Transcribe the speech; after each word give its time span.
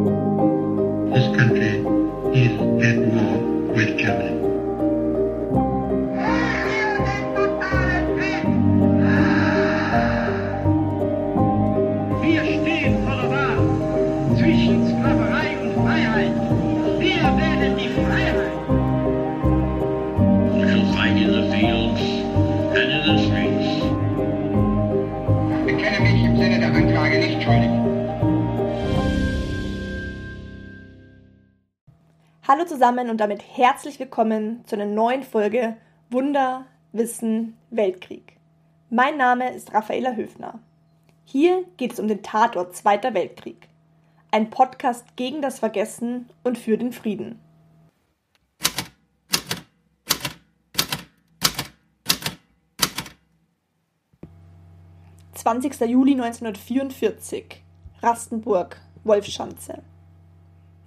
This 0.00 1.36
country 1.36 1.76
is 2.32 2.52
at 2.82 2.96
war 2.96 3.38
with 3.74 3.98
Germany. 3.98 4.49
Zusammen 32.70 33.10
und 33.10 33.16
damit 33.16 33.42
herzlich 33.56 33.98
willkommen 33.98 34.64
zu 34.64 34.76
einer 34.76 34.86
neuen 34.86 35.24
Folge 35.24 35.76
Wunder, 36.08 36.66
Wissen, 36.92 37.56
Weltkrieg. 37.70 38.36
Mein 38.90 39.16
Name 39.16 39.52
ist 39.52 39.74
Raffaela 39.74 40.14
Höfner. 40.14 40.60
Hier 41.24 41.64
geht 41.78 41.94
es 41.94 41.98
um 41.98 42.06
den 42.06 42.22
Tatort 42.22 42.76
Zweiter 42.76 43.12
Weltkrieg. 43.12 43.66
Ein 44.30 44.50
Podcast 44.50 45.16
gegen 45.16 45.42
das 45.42 45.58
Vergessen 45.58 46.30
und 46.44 46.58
für 46.58 46.78
den 46.78 46.92
Frieden. 46.92 47.40
»20. 55.34 55.86
Juli 55.86 56.12
1944. 56.12 57.64
Rastenburg, 58.00 58.80
Wolfschanze. 59.02 59.82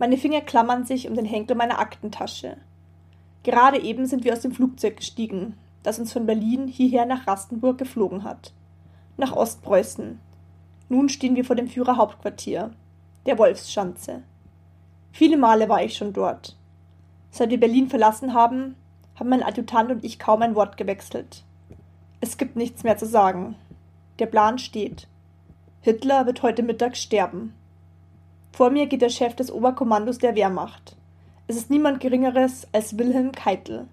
Meine 0.03 0.17
Finger 0.17 0.41
klammern 0.41 0.83
sich 0.83 1.07
um 1.07 1.15
den 1.15 1.23
Henkel 1.23 1.55
meiner 1.55 1.79
Aktentasche. 1.79 2.57
Gerade 3.43 3.81
eben 3.81 4.05
sind 4.05 4.25
wir 4.25 4.33
aus 4.33 4.41
dem 4.41 4.51
Flugzeug 4.51 4.97
gestiegen, 4.97 5.55
das 5.81 5.97
uns 5.97 6.11
von 6.11 6.25
Berlin 6.25 6.67
hierher 6.67 7.05
nach 7.05 7.25
Rastenburg 7.25 7.77
geflogen 7.77 8.25
hat. 8.25 8.51
Nach 9.15 9.31
Ostpreußen. 9.31 10.19
Nun 10.89 11.07
stehen 11.07 11.37
wir 11.37 11.45
vor 11.45 11.55
dem 11.55 11.69
Führerhauptquartier, 11.69 12.71
der 13.25 13.37
Wolfsschanze. 13.39 14.23
Viele 15.13 15.37
Male 15.37 15.69
war 15.69 15.81
ich 15.81 15.95
schon 15.95 16.11
dort. 16.11 16.57
Seit 17.31 17.49
wir 17.49 17.59
Berlin 17.61 17.87
verlassen 17.87 18.33
haben, 18.33 18.75
haben 19.15 19.29
mein 19.29 19.41
Adjutant 19.41 19.89
und 19.89 20.03
ich 20.03 20.19
kaum 20.19 20.41
ein 20.41 20.55
Wort 20.55 20.75
gewechselt. 20.75 21.45
Es 22.19 22.35
gibt 22.35 22.57
nichts 22.57 22.83
mehr 22.83 22.97
zu 22.97 23.05
sagen. 23.05 23.55
Der 24.19 24.25
Plan 24.25 24.59
steht. 24.59 25.07
Hitler 25.79 26.25
wird 26.25 26.43
heute 26.43 26.61
Mittag 26.61 26.97
sterben. 26.97 27.53
Vor 28.53 28.69
mir 28.69 28.85
geht 28.85 29.01
der 29.01 29.09
Chef 29.09 29.35
des 29.35 29.51
Oberkommandos 29.51 30.19
der 30.19 30.35
Wehrmacht. 30.35 30.95
Es 31.47 31.55
ist 31.55 31.71
niemand 31.71 31.99
Geringeres 31.99 32.67
als 32.71 32.99
Wilhelm 32.99 33.31
Keitel. 33.31 33.87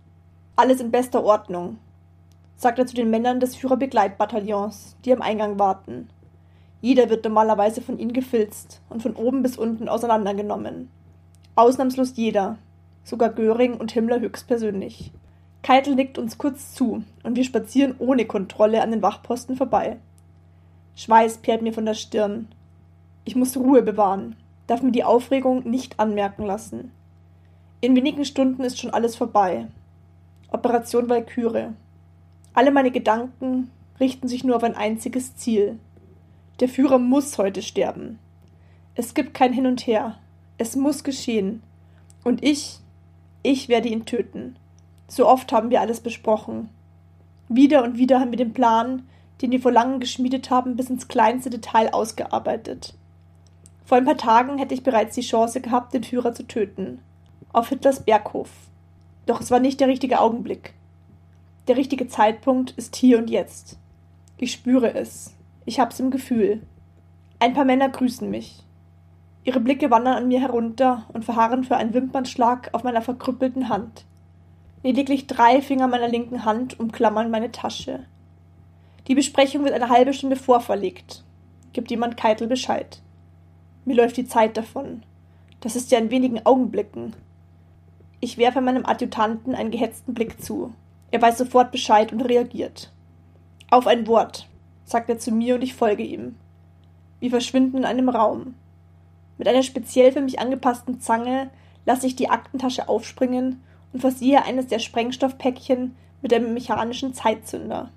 Alles 0.55 0.83
in 0.83 0.91
bester 0.91 1.25
Ordnung, 1.25 1.79
sagt 2.57 2.79
er 2.79 2.87
zu 2.87 2.95
den 2.95 3.09
Männern 3.09 3.41
des 3.41 3.57
Führerbegleitbataillons, 3.57 4.97
die 5.07 5.15
am 5.15 5.23
Eingang 5.23 5.59
warten. 5.59 6.11
Jeder 6.83 7.09
wird 7.09 7.25
normalerweise 7.25 7.81
von 7.81 7.99
ihnen 7.99 8.13
gefilzt 8.13 8.83
und 8.91 9.03
von 9.03 9.17
oben 9.17 9.43
bis 9.43 9.57
unten 9.57 9.89
auseinandergenommen. 9.89 10.91
Ausnahmslos 11.55 12.13
jeder, 12.17 12.59
sogar 13.03 13.31
Göring 13.31 13.79
und 13.79 13.93
Himmler 13.93 14.21
höchstpersönlich. 14.21 15.11
Keitel 15.63 15.95
nickt 15.95 16.19
uns 16.19 16.37
kurz 16.37 16.75
zu 16.75 17.03
und 17.23 17.35
wir 17.35 17.45
spazieren 17.45 17.95
ohne 17.99 18.27
Kontrolle 18.27 18.83
an 18.83 18.91
den 18.91 19.01
Wachposten 19.01 19.57
vorbei. 19.57 19.97
Schweiß 20.97 21.39
perlt 21.39 21.63
mir 21.63 21.73
von 21.73 21.87
der 21.87 21.95
Stirn. 21.95 22.49
Ich 23.25 23.37
muss 23.37 23.57
Ruhe 23.57 23.81
bewahren, 23.81 24.37
darf 24.71 24.83
mir 24.83 24.93
die 24.93 25.03
Aufregung 25.03 25.69
nicht 25.69 25.99
anmerken 25.99 26.47
lassen. 26.47 26.93
In 27.81 27.97
wenigen 27.97 28.25
Stunden 28.25 28.63
ist 28.63 28.79
schon 28.79 28.95
alles 28.95 29.17
vorbei. 29.17 29.67
Operation 30.53 31.09
Walküre. 31.09 31.75
Alle 32.55 32.71
meine 32.71 32.93
Gedanken 32.93 33.73
richten 33.99 34.29
sich 34.29 34.45
nur 34.45 34.55
auf 34.55 34.63
ein 34.63 34.77
einziges 34.77 35.35
Ziel. 35.35 35.81
Der 36.61 36.69
Führer 36.69 36.99
muss 36.99 37.37
heute 37.37 37.63
sterben. 37.63 38.21
Es 38.95 39.15
gibt 39.15 39.35
kein 39.35 39.53
Hin 39.53 39.67
und 39.67 39.89
Her. 39.89 40.19
Es 40.57 40.77
muss 40.77 41.03
geschehen. 41.03 41.65
Und 42.23 42.45
ich, 42.45 42.79
ich 43.43 43.69
werde 43.69 43.89
ihn 43.89 44.05
töten. 44.05 44.55
So 45.09 45.27
oft 45.27 45.51
haben 45.51 45.71
wir 45.71 45.81
alles 45.81 45.99
besprochen. 45.99 46.69
Wieder 47.49 47.83
und 47.83 47.99
wieder 47.99 48.21
haben 48.21 48.31
wir 48.31 48.39
den 48.39 48.53
Plan, 48.53 49.03
den 49.43 49.51
wir 49.51 49.61
vor 49.61 49.73
langem 49.73 49.99
geschmiedet 49.99 50.49
haben, 50.49 50.77
bis 50.77 50.91
ins 50.91 51.09
kleinste 51.09 51.51
Detail 51.51 51.93
ausgearbeitet. 51.93 52.95
Vor 53.91 53.99
ein 53.99 54.05
paar 54.05 54.17
Tagen 54.17 54.59
hätte 54.59 54.73
ich 54.73 54.85
bereits 54.85 55.17
die 55.17 55.21
Chance 55.21 55.61
gehabt, 55.61 55.93
den 55.93 56.05
Führer 56.05 56.33
zu 56.33 56.45
töten. 56.45 57.01
Auf 57.53 57.71
Hitlers 57.71 58.05
Berghof. 58.05 58.49
Doch 59.27 59.41
es 59.41 59.51
war 59.51 59.59
nicht 59.59 59.81
der 59.81 59.89
richtige 59.89 60.21
Augenblick. 60.21 60.75
Der 61.67 61.77
richtige 61.77 62.07
Zeitpunkt 62.07 62.71
ist 62.77 62.95
hier 62.95 63.19
und 63.19 63.29
jetzt. 63.29 63.79
Ich 64.39 64.53
spüre 64.53 64.95
es. 64.95 65.35
Ich 65.65 65.81
hab's 65.81 65.99
im 65.99 66.13
Gefühl. 66.13 66.63
Ein 67.41 67.53
paar 67.53 67.65
Männer 67.65 67.89
grüßen 67.89 68.31
mich. 68.31 68.63
Ihre 69.43 69.59
Blicke 69.59 69.91
wandern 69.91 70.15
an 70.15 70.29
mir 70.29 70.41
herunter 70.41 71.07
und 71.13 71.25
verharren 71.25 71.65
für 71.65 71.77
einen 71.77 71.93
Wimpernschlag 71.93 72.71
auf 72.73 72.85
meiner 72.85 73.03
verkrüppelten 73.03 73.71
Hand. 73.71 74.05
Lediglich 74.85 75.27
drei 75.27 75.61
Finger 75.63 75.89
meiner 75.89 76.07
linken 76.07 76.45
Hand 76.45 76.79
umklammern 76.79 77.29
meine 77.29 77.51
Tasche. 77.51 78.05
Die 79.09 79.17
Besprechung 79.17 79.65
wird 79.65 79.75
eine 79.75 79.89
halbe 79.89 80.15
Stunde 80.15 80.37
vorverlegt. 80.37 81.25
Gibt 81.73 81.91
jemand 81.91 82.17
Keitel 82.17 82.47
Bescheid. 82.47 83.03
Mir 83.91 83.97
läuft 83.97 84.19
die 84.19 84.29
Zeit 84.29 84.57
davon. 84.57 85.03
Das 85.61 85.75
ist 85.75 85.91
ja 85.91 85.99
in 85.99 86.13
wenigen 86.13 86.47
Augenblicken. 86.47 87.13
Ich 88.21 88.39
werfe 88.39 88.61
meinem 88.61 88.87
Adjutanten 88.87 89.53
einen 89.57 89.73
gehetzten 89.73 90.15
Blick 90.15 90.41
zu. 90.41 90.73
Er 91.11 91.21
weiß 91.21 91.39
sofort 91.39 91.73
Bescheid 91.73 92.13
und 92.13 92.21
reagiert. 92.21 92.93
Auf 93.69 93.89
ein 93.89 94.07
Wort, 94.07 94.49
sagt 94.85 95.09
er 95.09 95.19
zu 95.19 95.33
mir 95.33 95.57
und 95.57 95.63
ich 95.63 95.75
folge 95.75 96.05
ihm. 96.05 96.37
Wir 97.19 97.31
verschwinden 97.31 97.79
in 97.79 97.85
einem 97.85 98.09
Raum. 98.09 98.55
Mit 99.39 99.49
einer 99.49 99.65
speziell 99.65 100.13
für 100.13 100.21
mich 100.21 100.39
angepassten 100.39 101.01
Zange 101.01 101.51
lasse 101.85 102.07
ich 102.07 102.15
die 102.15 102.31
Aktentasche 102.31 102.89
aufspringen 102.89 103.61
und 103.93 103.99
versehe 103.99 104.45
eines 104.45 104.69
der 104.69 104.79
Sprengstoffpäckchen 104.79 105.97
mit 106.23 106.33
einem 106.33 106.55
mechanischen 106.55 107.13
Zeitzünder. 107.13 107.91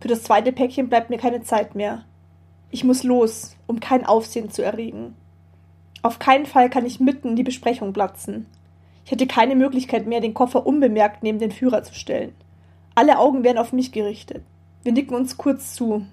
Für 0.00 0.06
das 0.06 0.22
zweite 0.22 0.52
Päckchen 0.52 0.88
bleibt 0.88 1.10
mir 1.10 1.18
keine 1.18 1.42
Zeit 1.42 1.74
mehr. 1.74 2.04
Ich 2.70 2.84
muss 2.84 3.02
los, 3.02 3.56
um 3.66 3.80
kein 3.80 4.06
Aufsehen 4.06 4.50
zu 4.50 4.62
erregen. 4.62 5.14
Auf 6.02 6.18
keinen 6.18 6.46
Fall 6.46 6.70
kann 6.70 6.86
ich 6.86 7.00
mitten 7.00 7.30
in 7.30 7.36
die 7.36 7.42
Besprechung 7.42 7.92
platzen. 7.92 8.46
Ich 9.04 9.10
hätte 9.10 9.26
keine 9.26 9.56
Möglichkeit 9.56 10.06
mehr, 10.06 10.20
den 10.20 10.34
Koffer 10.34 10.66
unbemerkt 10.66 11.22
neben 11.22 11.38
den 11.38 11.50
Führer 11.50 11.82
zu 11.82 11.94
stellen. 11.94 12.32
Alle 12.94 13.18
Augen 13.18 13.44
werden 13.44 13.58
auf 13.58 13.72
mich 13.72 13.92
gerichtet. 13.92 14.44
Wir 14.82 14.92
nicken 14.92 15.14
uns 15.14 15.36
kurz 15.36 15.74
zu 15.74 16.06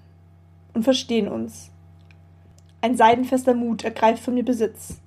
und 0.73 0.83
verstehen 0.83 1.27
uns. 1.27 1.71
Ein 2.81 2.97
seidenfester 2.97 3.53
Mut 3.53 3.83
ergreift 3.83 4.23
von 4.23 4.33
mir 4.33 4.43
Besitz. 4.43 4.99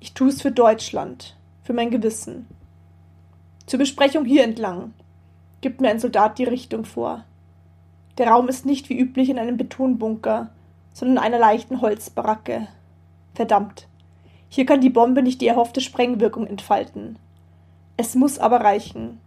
Ich 0.00 0.14
tue 0.14 0.28
es 0.28 0.42
für 0.42 0.52
Deutschland, 0.52 1.36
für 1.62 1.72
mein 1.72 1.90
Gewissen. 1.90 2.46
Zur 3.66 3.78
Besprechung 3.78 4.24
hier 4.24 4.44
entlang, 4.44 4.94
gibt 5.60 5.80
mir 5.80 5.88
ein 5.90 6.00
Soldat 6.00 6.38
die 6.38 6.44
Richtung 6.44 6.84
vor. 6.84 7.24
Der 8.18 8.28
Raum 8.28 8.48
ist 8.48 8.66
nicht 8.66 8.88
wie 8.88 8.98
üblich 8.98 9.30
in 9.30 9.38
einem 9.38 9.56
Betonbunker, 9.56 10.50
sondern 10.92 11.16
in 11.16 11.22
einer 11.22 11.38
leichten 11.38 11.80
Holzbaracke. 11.80 12.68
Verdammt. 13.34 13.88
Hier 14.48 14.66
kann 14.66 14.82
die 14.82 14.90
Bombe 14.90 15.22
nicht 15.22 15.40
die 15.40 15.46
erhoffte 15.46 15.80
Sprengwirkung 15.80 16.46
entfalten. 16.46 17.18
Es 17.96 18.14
muss 18.14 18.38
aber 18.38 18.60
reichen. 18.60 19.18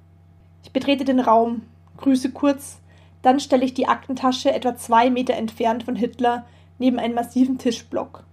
Ich 0.64 0.72
betrete 0.72 1.04
den 1.04 1.20
Raum, 1.20 1.64
grüße 1.98 2.32
kurz, 2.32 2.80
dann 3.22 3.40
stelle 3.40 3.66
ich 3.66 3.74
die 3.74 3.88
Aktentasche 3.88 4.54
etwa 4.54 4.76
zwei 4.76 5.10
Meter 5.10 5.34
entfernt 5.34 5.84
von 5.84 5.96
Hitler 5.96 6.46
neben 6.78 7.00
einen 7.00 7.16
massiven 7.16 7.58
Tischblock. 7.58 8.24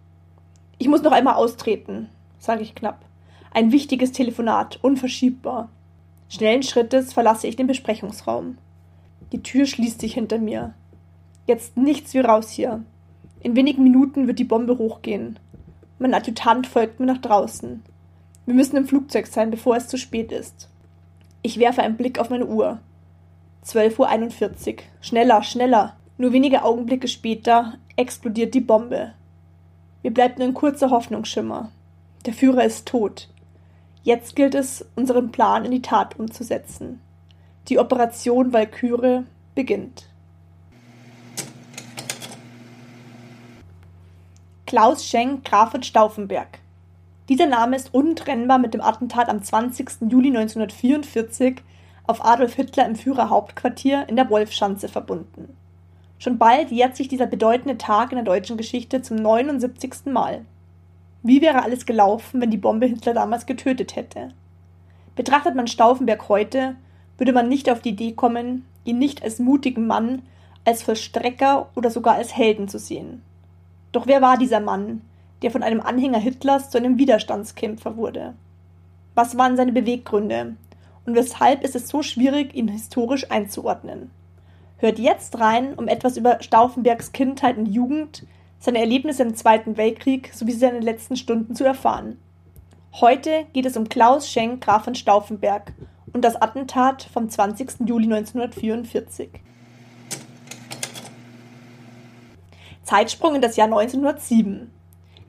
Ich 0.77 0.89
muss 0.89 1.03
noch 1.03 1.13
einmal 1.13 1.35
austreten, 1.35 2.11
sage 2.39 2.63
ich 2.63 2.75
knapp. 2.75 3.05
Ein 3.55 3.73
wichtiges 3.73 4.13
Telefonat, 4.13 4.79
unverschiebbar. 4.83 5.71
Schnellen 6.29 6.63
Schrittes 6.63 7.13
verlasse 7.13 7.47
ich 7.47 7.57
den 7.57 7.67
Besprechungsraum. 7.67 8.59
Die 9.33 9.43
Tür 9.43 9.67
schließt 9.67 10.01
sich 10.01 10.15
hinter 10.15 10.39
mir. 10.39 10.75
Jetzt 11.47 11.77
nichts 11.77 12.13
wie 12.15 12.21
raus 12.21 12.51
hier. 12.51 12.85
In 13.41 13.57
wenigen 13.57 13.83
Minuten 13.83 14.27
wird 14.27 14.39
die 14.39 14.45
Bombe 14.45 14.79
hochgehen. 14.79 15.39
Mein 15.99 16.15
Adjutant 16.15 16.67
folgt 16.67 17.01
mir 17.01 17.07
nach 17.07 17.19
draußen. 17.19 17.83
Wir 18.45 18.55
müssen 18.55 18.77
im 18.77 18.87
Flugzeug 18.87 19.27
sein, 19.27 19.51
bevor 19.51 19.77
es 19.77 19.89
zu 19.89 19.97
spät 19.97 20.33
ist. 20.33 20.69
Ich 21.43 21.59
werfe 21.59 21.83
einen 21.83 21.97
Blick 21.97 22.19
auf 22.19 22.29
meine 22.29 22.47
Uhr. 22.47 22.79
12.41 23.65 24.69
Uhr. 24.69 24.77
Schneller, 25.01 25.43
schneller. 25.43 25.97
Nur 26.19 26.33
wenige 26.33 26.63
Augenblicke 26.63 27.09
später 27.09 27.75
explodiert 27.97 28.55
die 28.55 28.61
Bombe. 28.61 29.15
Mir 30.03 30.13
bleibt 30.13 30.39
nur 30.39 30.49
ein 30.49 30.55
kurzer 30.55 30.91
Hoffnungsschimmer. 30.91 31.73
Der 32.27 32.35
Führer 32.35 32.65
ist 32.65 32.87
tot. 32.87 33.29
Jetzt 34.03 34.37
gilt 34.37 34.55
es, 34.55 34.85
unseren 34.95 35.33
Plan 35.33 35.65
in 35.65 35.71
die 35.71 35.83
Tat 35.83 36.19
umzusetzen. 36.19 37.01
Die 37.69 37.79
Operation 37.79 38.53
Walküre 38.53 39.25
beginnt. 39.55 40.09
Klaus 44.67 45.07
Schenk, 45.07 45.45
Graf 45.45 45.71
von 45.71 45.85
Stauffenberg. 45.85 46.59
Dieser 47.29 47.47
Name 47.47 47.77
ist 47.77 47.95
untrennbar 47.95 48.59
mit 48.59 48.75
dem 48.75 48.81
Attentat 48.81 49.29
am 49.29 49.45
20. 49.45 50.11
Juli 50.11 50.29
1944 50.29 51.63
auf 52.05 52.25
Adolf 52.25 52.55
Hitler 52.55 52.85
im 52.85 52.97
Führerhauptquartier 52.97 54.09
in 54.09 54.17
der 54.17 54.29
Wolfschanze 54.29 54.89
verbunden. 54.89 55.57
Schon 56.19 56.39
bald 56.39 56.73
jährt 56.73 56.97
sich 56.97 57.07
dieser 57.07 57.27
bedeutende 57.27 57.79
Tag 57.79 58.11
in 58.11 58.17
der 58.17 58.25
deutschen 58.25 58.57
Geschichte 58.57 59.03
zum 59.03 59.19
79. 59.19 60.07
Mal. 60.07 60.45
Wie 61.23 61.41
wäre 61.41 61.63
alles 61.63 61.87
gelaufen, 61.87 62.41
wenn 62.41 62.51
die 62.51 62.57
Bombe 62.57 62.87
Hitler 62.87 63.15
damals 63.15 63.47
getötet 63.47 63.95
hätte? 63.95 64.31
Betrachtet 65.15 65.55
man 65.55 65.69
Stauffenberg 65.69 66.29
heute, 66.29 66.75
würde 67.19 67.33
man 67.33 67.49
nicht 67.49 67.71
auf 67.71 67.81
die 67.81 67.91
Idee 67.91 68.13
kommen, 68.13 68.65
ihn 68.85 68.99
nicht 68.99 69.23
als 69.23 69.39
mutigen 69.39 69.87
Mann, 69.87 70.23
als 70.65 70.83
Vollstrecker 70.83 71.69
oder 71.75 71.91
sogar 71.91 72.15
als 72.15 72.37
Helden 72.37 72.69
zu 72.69 72.79
sehen. 72.79 73.23
Doch 73.93 74.07
wer 74.07 74.23
war 74.23 74.39
dieser 74.39 74.61
Mann, 74.61 75.03
der 75.43 75.51
von 75.51 75.63
einem 75.63 75.81
Anhänger 75.81 76.19
Hitlers 76.19 76.71
zu 76.71 76.79
einem 76.79 76.99
Widerstandskämpfer 76.99 77.97
wurde? 77.97 78.35
Was 79.15 79.37
waren 79.37 79.57
seine 79.57 79.73
Beweggründe? 79.73 80.57
Und 81.05 81.15
weshalb 81.15 81.63
ist 81.63 81.75
es 81.75 81.89
so 81.89 82.03
schwierig, 82.03 82.55
ihn 82.55 82.69
historisch 82.69 83.31
einzuordnen? 83.31 84.11
Hört 84.79 84.99
jetzt 84.99 85.39
rein, 85.39 85.75
um 85.75 85.89
etwas 85.89 86.17
über 86.17 86.43
Stauffenbergs 86.43 87.13
Kindheit 87.13 87.57
und 87.57 87.67
Jugend, 87.67 88.25
seine 88.59 88.79
Erlebnisse 88.79 89.23
im 89.23 89.35
Zweiten 89.35 89.77
Weltkrieg 89.77 90.33
sowie 90.33 90.53
seine 90.53 90.81
letzten 90.81 91.17
Stunden 91.17 91.55
zu 91.55 91.65
erfahren. 91.65 92.19
Heute 93.01 93.47
geht 93.53 93.67
es 93.67 93.77
um 93.77 93.89
Klaus 93.89 94.29
Schenk, 94.29 94.63
Graf 94.63 94.85
von 94.85 94.95
Stauffenberg 94.95 95.73
und 96.13 96.23
das 96.23 96.41
Attentat 96.41 97.09
vom 97.13 97.29
20. 97.29 97.87
Juli 97.87 98.05
1944. 98.05 99.31
Zeitsprung 102.85 103.37
in 103.37 103.43
das 103.43 103.57
Jahr 103.57 103.69
1907. 103.69 104.71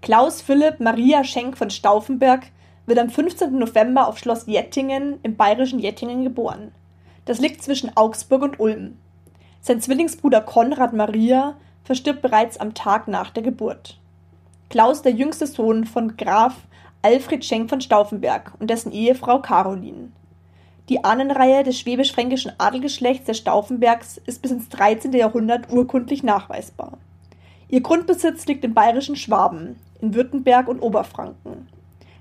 Klaus 0.02 0.42
Philipp 0.42 0.80
Maria 0.80 1.24
Schenk 1.24 1.58
von 1.58 1.70
Stauffenberg 1.70 2.48
wird 2.86 3.00
am 3.00 3.10
15. 3.10 3.58
November 3.58 4.08
auf 4.08 4.18
Schloss 4.18 4.48
Jettingen 4.48 5.20
im 5.24 5.38
bayerischen 5.38 5.80
Jettingen 5.80 6.24
geboren. 6.24 6.74
Das 7.26 7.40
liegt 7.40 7.64
zwischen 7.64 7.96
Augsburg 7.96 8.42
und 8.42 8.60
Ulm. 8.60 8.98
Sein 9.62 9.80
Zwillingsbruder 9.80 10.42
Konrad 10.42 10.92
Maria 10.92 11.56
verstirbt 11.86 12.22
bereits 12.22 12.58
am 12.58 12.74
Tag 12.74 13.08
nach 13.08 13.30
der 13.30 13.44
Geburt. 13.44 13.98
Klaus, 14.70 15.02
der 15.02 15.14
jüngste 15.14 15.48
Sohn 15.48 15.86
von 15.86 16.18
Graf 16.18 16.56
Alfred 17.02 17.46
Schenk 17.46 17.70
von 17.70 17.80
Stauffenberg 17.80 18.54
und 18.60 18.70
dessen 18.70 18.92
Ehefrau 18.92 19.40
Caroline. 19.40 20.12
Die 20.90 21.04
Ahnenreihe 21.04 21.64
des 21.64 21.80
schwäbisch-fränkischen 21.80 22.52
Adelgeschlechts 22.58 23.26
der 23.26 23.34
Stauffenbergs 23.36 24.20
ist 24.26 24.42
bis 24.42 24.52
ins 24.52 24.68
13. 24.70 25.14
Jahrhundert 25.14 25.72
urkundlich 25.72 26.24
nachweisbar. 26.24 26.98
Ihr 27.70 27.82
Grundbesitz 27.82 28.46
liegt 28.48 28.66
im 28.66 28.74
bayerischen 28.74 29.16
Schwaben, 29.16 29.78
in 30.02 30.14
Württemberg 30.14 30.68
und 30.68 30.82
Oberfranken. 30.82 31.70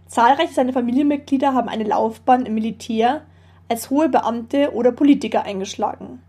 Zahlreiche 0.06 0.54
seiner 0.54 0.72
Familienmitglieder 0.72 1.54
haben 1.54 1.68
eine 1.68 1.84
Laufbahn 1.84 2.46
im 2.46 2.54
Militär 2.54 3.22
als 3.68 3.90
hohe 3.90 4.08
Beamte 4.08 4.72
oder 4.72 4.92
Politiker 4.92 5.42
eingeschlagen. 5.42 6.22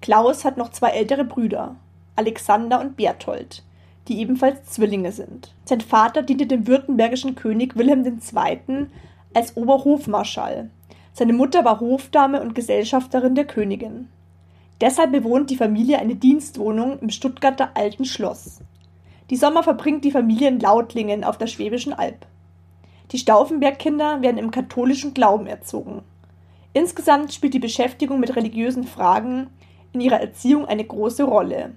Klaus 0.00 0.44
hat 0.44 0.56
noch 0.56 0.70
zwei 0.70 0.90
ältere 0.90 1.24
Brüder, 1.24 1.76
Alexander 2.14 2.80
und 2.80 2.96
Berthold, 2.96 3.62
die 4.08 4.20
ebenfalls 4.20 4.64
Zwillinge 4.66 5.12
sind. 5.12 5.52
Sein 5.64 5.80
Vater 5.80 6.22
diente 6.22 6.46
dem 6.46 6.66
württembergischen 6.66 7.34
König 7.34 7.76
Wilhelm 7.76 8.04
II. 8.04 8.86
als 9.34 9.56
Oberhofmarschall. 9.56 10.70
Seine 11.18 11.32
Mutter 11.32 11.64
war 11.64 11.80
Hofdame 11.80 12.42
und 12.42 12.54
Gesellschafterin 12.54 13.34
der 13.34 13.46
Königin. 13.46 14.08
Deshalb 14.82 15.12
bewohnt 15.12 15.48
die 15.48 15.56
Familie 15.56 15.98
eine 15.98 16.14
Dienstwohnung 16.14 16.98
im 16.98 17.08
Stuttgarter 17.08 17.70
Alten 17.72 18.04
Schloss. 18.04 18.60
Die 19.30 19.36
Sommer 19.36 19.62
verbringt 19.62 20.04
die 20.04 20.10
Familie 20.10 20.48
in 20.48 20.60
Lautlingen 20.60 21.24
auf 21.24 21.38
der 21.38 21.46
Schwäbischen 21.46 21.94
Alb. 21.94 22.26
Die 23.12 23.18
Stauffenberg-Kinder 23.18 24.20
werden 24.20 24.36
im 24.36 24.50
katholischen 24.50 25.14
Glauben 25.14 25.46
erzogen. 25.46 26.02
Insgesamt 26.74 27.32
spielt 27.32 27.54
die 27.54 27.60
Beschäftigung 27.60 28.20
mit 28.20 28.36
religiösen 28.36 28.84
Fragen 28.84 29.46
in 29.94 30.02
ihrer 30.02 30.20
Erziehung 30.20 30.66
eine 30.66 30.84
große 30.84 31.24
Rolle. 31.24 31.76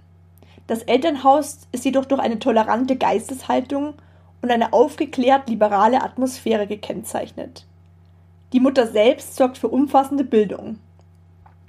Das 0.68 0.84
Elternhaus 0.84 1.60
ist 1.72 1.86
jedoch 1.86 2.04
durch 2.04 2.20
eine 2.20 2.40
tolerante 2.40 2.98
Geisteshaltung 2.98 3.94
und 4.42 4.52
eine 4.52 4.74
aufgeklärt 4.74 5.48
liberale 5.48 6.04
Atmosphäre 6.04 6.68
gekennzeichnet. 6.68 7.69
Die 8.52 8.60
Mutter 8.60 8.88
selbst 8.88 9.36
sorgt 9.36 9.58
für 9.58 9.68
umfassende 9.68 10.24
Bildung. 10.24 10.80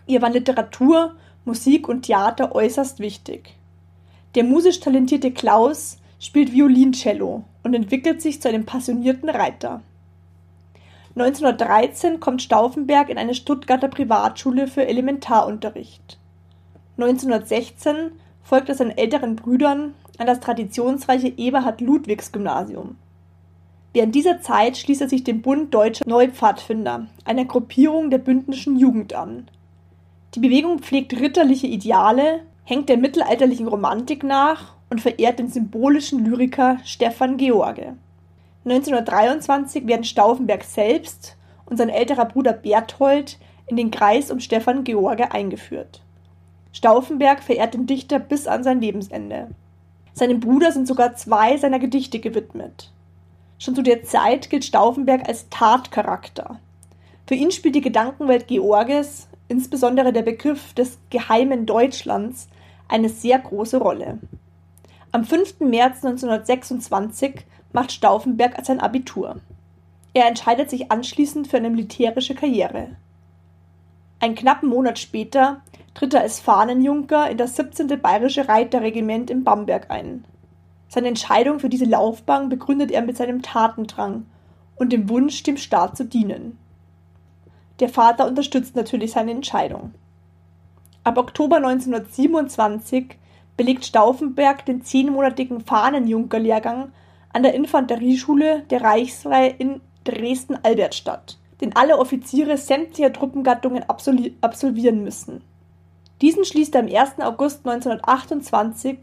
Ihr 0.07 0.23
war 0.23 0.31
Literatur, 0.31 1.15
Musik 1.45 1.89
und 1.89 2.03
Theater 2.03 2.55
äußerst 2.55 3.01
wichtig. 3.01 3.57
Der 4.35 4.45
musisch 4.45 4.81
talentierte 4.81 5.31
Klaus 5.31 5.99
spielt 6.19 6.53
Violincello 6.53 7.45
und 7.63 7.75
entwickelt 7.75 8.23
sich 8.23 8.41
zu 8.41 8.49
einem 8.49 8.65
passionierten 8.65 9.29
Reiter. 9.29 9.83
1913 11.17 12.21
kommt 12.21 12.41
Stauffenberg 12.41 13.09
in 13.09 13.19
eine 13.19 13.35
Stuttgarter 13.35 13.89
Privatschule 13.89 14.67
für 14.69 14.87
Elementarunterricht. 14.87 16.19
1916 16.97 18.13
folgt 18.43 18.69
er 18.69 18.75
seinen 18.75 18.97
älteren 18.97 19.37
Brüdern 19.37 19.95
an 20.19 20.27
das 20.27 20.41
traditionsreiche 20.41 21.29
Eberhard-Ludwigs-Gymnasium. 21.29 22.97
Während 23.93 24.15
dieser 24.15 24.41
Zeit 24.41 24.77
schließt 24.77 25.01
er 25.01 25.09
sich 25.09 25.25
dem 25.25 25.43
Bund 25.43 25.75
Deutscher 25.75 26.05
Neupfadfinder, 26.07 27.09
einer 27.25 27.45
Gruppierung 27.45 28.11
der 28.11 28.19
bündnischen 28.19 28.77
Jugend 28.77 29.15
an. 29.15 29.49
Die 30.35 30.41
Bewegung 30.41 30.79
pflegt 30.79 31.19
ritterliche 31.19 31.67
Ideale, 31.67 32.43
hängt 32.65 32.89
der 32.89 32.99
mittelalterlichen 32.99 33.67
Romantik 33.67 34.23
nach 34.23 34.75
und 34.91 35.01
verehrt 35.01 35.41
den 35.41 35.49
symbolischen 35.49 36.25
Lyriker 36.25 36.79
Stefan 36.85 37.37
George. 37.37 37.95
1923 38.65 39.89
werden 39.89 40.05
Stauffenberg 40.05 40.63
selbst 40.63 41.37
und 41.67 41.77
sein 41.77 41.89
älterer 41.89 42.27
Bruder 42.27 42.53
Berthold 42.53 43.39
in 43.67 43.77
den 43.77 43.91
Kreis 43.91 44.31
um 44.31 44.39
Stefan 44.39 44.85
George 44.85 45.33
eingeführt. 45.33 46.03
Stauffenberg 46.73 47.43
verehrt 47.43 47.75
den 47.75 47.87
Dichter 47.87 48.21
bis 48.21 48.47
an 48.47 48.63
sein 48.63 48.81
Lebensende. 48.81 49.49
Seinem 50.13 50.39
Bruder 50.39 50.71
sind 50.71 50.87
sogar 50.87 51.17
zwei 51.17 51.57
seiner 51.57 51.81
Gedichte 51.81 52.21
gewidmet. 52.21 52.93
Schon 53.61 53.75
zu 53.75 53.83
der 53.83 54.05
Zeit 54.05 54.49
gilt 54.49 54.65
Stauffenberg 54.65 55.29
als 55.29 55.51
Tatcharakter. 55.51 56.59
Für 57.27 57.35
ihn 57.35 57.51
spielt 57.51 57.75
die 57.75 57.83
Gedankenwelt 57.83 58.49
Georges, 58.49 59.29
insbesondere 59.49 60.15
der 60.15 60.23
Begriff 60.23 60.73
des 60.73 60.99
geheimen 61.11 61.67
Deutschlands, 61.67 62.49
eine 62.89 63.11
sehr 63.11 63.39
große 63.39 63.77
Rolle. 63.77 64.19
Am 65.13 65.25
5. 65.25 65.61
März 65.61 66.03
1926 66.03 67.45
macht 67.75 67.93
Stauffenberg 67.93 68.65
sein 68.65 68.81
Abitur. 68.81 69.37
Er 70.15 70.27
entscheidet 70.27 70.71
sich 70.71 70.91
anschließend 70.91 71.47
für 71.47 71.59
eine 71.59 71.69
militärische 71.69 72.35
Karriere. 72.35 72.97
Einen 74.21 74.37
knappen 74.37 74.71
Monat 74.71 74.99
später 74.99 75.61
tritt 75.93 76.15
er 76.15 76.23
als 76.23 76.41
Fahnenjunker 76.41 77.29
in 77.29 77.37
das 77.37 77.57
17. 77.57 77.89
Bayerische 78.01 78.49
Reiterregiment 78.49 79.29
in 79.29 79.45
Bamberg 79.45 79.91
ein. 79.91 80.25
Seine 80.91 81.09
Entscheidung 81.09 81.59
für 81.59 81.71
diese 81.71 81.87
Laufbahn 81.87 82.51
begründet 82.51 82.91
er 82.91 83.01
mit 83.01 83.17
seinem 83.17 83.41
Tatendrang 83.41 84.27
und 84.77 84.93
dem 84.93 85.09
Wunsch, 85.09 85.43
dem 85.43 85.57
Staat 85.57 85.97
zu 85.97 86.05
dienen. 86.05 86.59
Der 87.79 87.89
Vater 87.89 88.27
unterstützt 88.27 88.77
natürlich 88.77 89.13
seine 89.13 89.31
Entscheidung. 89.31 89.95
Ab 91.03 91.17
Oktober 91.17 91.57
1927 91.57 93.17
belegt 93.57 93.87
Stauffenberg 93.87 94.67
den 94.67 94.83
zehnmonatigen 94.83 95.63
Fahnenjunkerlehrgang 95.63 96.93
an 97.33 97.43
der 97.43 97.55
Infanterieschule 97.55 98.65
der 98.69 98.83
Reichswehr 98.83 99.59
in 99.59 99.81
Dresden-Albertstadt 100.05 101.39
den 101.61 101.77
alle 101.77 101.99
Offiziere 101.99 102.57
sämtlicher 102.57 103.13
Truppengattungen 103.13 103.85
absolvieren 103.89 105.05
müssen. 105.05 105.43
Diesen 106.23 106.45
schließt 106.45 106.75
er 106.75 106.83
am 106.83 106.89
1. 106.89 107.21
August 107.21 107.67
1928 107.67 108.99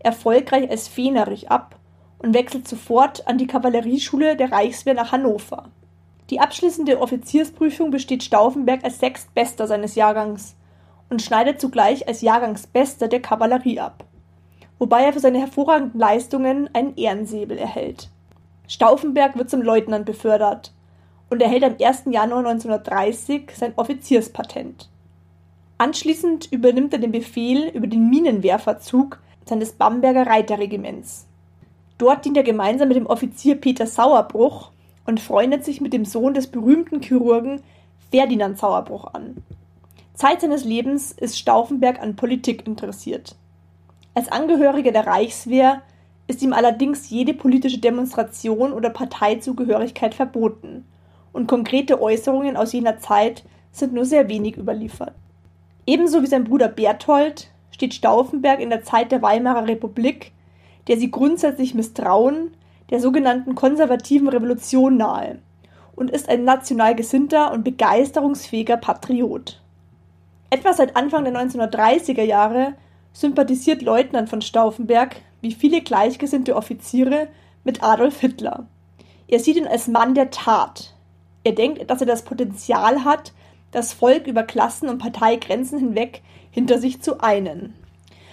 erfolgreich 0.00 0.68
als 0.70 0.88
Fähnerich 0.88 1.50
ab 1.50 1.76
und 2.18 2.34
wechselt 2.34 2.68
sofort 2.68 3.26
an 3.26 3.38
die 3.38 3.46
Kavallerieschule 3.46 4.36
der 4.36 4.52
Reichswehr 4.52 4.94
nach 4.94 5.12
Hannover. 5.12 5.70
Die 6.30 6.40
abschließende 6.40 7.00
Offiziersprüfung 7.00 7.90
besteht 7.90 8.22
Stauffenberg 8.22 8.84
als 8.84 8.98
Sechstbester 8.98 9.66
seines 9.66 9.94
Jahrgangs 9.94 10.56
und 11.08 11.22
schneidet 11.22 11.60
zugleich 11.60 12.06
als 12.06 12.20
Jahrgangsbester 12.20 13.08
der 13.08 13.20
Kavallerie 13.20 13.80
ab, 13.80 14.04
wobei 14.78 15.04
er 15.04 15.12
für 15.12 15.20
seine 15.20 15.40
hervorragenden 15.40 15.98
Leistungen 15.98 16.70
einen 16.72 16.96
Ehrensäbel 16.96 17.58
erhält. 17.58 18.10
Stauffenberg 18.68 19.36
wird 19.36 19.50
zum 19.50 19.62
Leutnant 19.62 20.06
befördert 20.06 20.72
und 21.30 21.42
erhält 21.42 21.64
am 21.64 21.76
1. 21.80 22.04
Januar 22.10 22.46
1930 22.46 23.50
sein 23.56 23.72
Offizierspatent. 23.76 24.88
Anschließend 25.78 26.52
übernimmt 26.52 26.92
er 26.92 26.98
den 27.00 27.10
Befehl 27.10 27.68
über 27.68 27.86
den 27.86 28.10
Minenwerferzug 28.10 29.18
seines 29.50 29.72
Bamberger 29.72 30.26
Reiterregiments. 30.26 31.26
Dort 31.98 32.24
dient 32.24 32.36
er 32.36 32.42
gemeinsam 32.42 32.88
mit 32.88 32.96
dem 32.96 33.06
Offizier 33.06 33.56
Peter 33.56 33.86
Sauerbruch 33.86 34.70
und 35.04 35.20
freundet 35.20 35.64
sich 35.64 35.80
mit 35.80 35.92
dem 35.92 36.06
Sohn 36.06 36.32
des 36.32 36.46
berühmten 36.46 37.02
Chirurgen 37.02 37.60
Ferdinand 38.10 38.58
Sauerbruch 38.58 39.12
an. 39.12 39.42
Zeit 40.14 40.40
seines 40.40 40.64
Lebens 40.64 41.12
ist 41.12 41.38
Stauffenberg 41.38 42.00
an 42.00 42.16
Politik 42.16 42.66
interessiert. 42.66 43.36
Als 44.14 44.30
Angehöriger 44.30 44.92
der 44.92 45.06
Reichswehr 45.06 45.82
ist 46.26 46.42
ihm 46.42 46.52
allerdings 46.52 47.10
jede 47.10 47.34
politische 47.34 47.78
Demonstration 47.78 48.72
oder 48.72 48.90
Parteizugehörigkeit 48.90 50.14
verboten, 50.14 50.84
und 51.32 51.46
konkrete 51.46 52.00
Äußerungen 52.00 52.56
aus 52.56 52.72
jener 52.72 52.98
Zeit 52.98 53.44
sind 53.72 53.92
nur 53.94 54.04
sehr 54.04 54.28
wenig 54.28 54.56
überliefert. 54.56 55.14
Ebenso 55.86 56.22
wie 56.22 56.26
sein 56.26 56.44
Bruder 56.44 56.68
Berthold 56.68 57.50
steht 57.80 57.94
Stauffenberg 57.94 58.60
in 58.60 58.68
der 58.68 58.84
Zeit 58.84 59.10
der 59.10 59.22
Weimarer 59.22 59.66
Republik, 59.66 60.32
der 60.86 60.98
sie 60.98 61.10
grundsätzlich 61.10 61.74
misstrauen, 61.74 62.50
der 62.90 63.00
sogenannten 63.00 63.54
konservativen 63.54 64.28
Revolution 64.28 64.98
nahe 64.98 65.38
und 65.96 66.10
ist 66.10 66.28
ein 66.28 66.44
national 66.44 66.94
gesinnter 66.94 67.52
und 67.52 67.64
begeisterungsfähiger 67.64 68.76
Patriot. 68.76 69.62
Etwa 70.50 70.74
seit 70.74 70.94
Anfang 70.94 71.24
der 71.24 71.32
1930er 71.32 72.22
Jahre 72.22 72.74
sympathisiert 73.14 73.80
Leutnant 73.80 74.28
von 74.28 74.42
Stauffenberg, 74.42 75.16
wie 75.40 75.52
viele 75.52 75.80
gleichgesinnte 75.80 76.56
Offiziere, 76.56 77.28
mit 77.64 77.82
Adolf 77.82 78.20
Hitler. 78.20 78.66
Er 79.26 79.40
sieht 79.40 79.56
ihn 79.56 79.66
als 79.66 79.88
Mann 79.88 80.14
der 80.14 80.30
Tat. 80.30 80.92
Er 81.44 81.52
denkt, 81.52 81.90
dass 81.90 82.02
er 82.02 82.06
das 82.06 82.24
Potenzial 82.24 83.04
hat, 83.04 83.32
das 83.70 83.92
Volk 83.92 84.26
über 84.26 84.42
Klassen- 84.42 84.88
und 84.88 84.98
Parteigrenzen 84.98 85.78
hinweg 85.78 86.22
hinter 86.50 86.78
sich 86.78 87.00
zu 87.00 87.20
einen. 87.20 87.74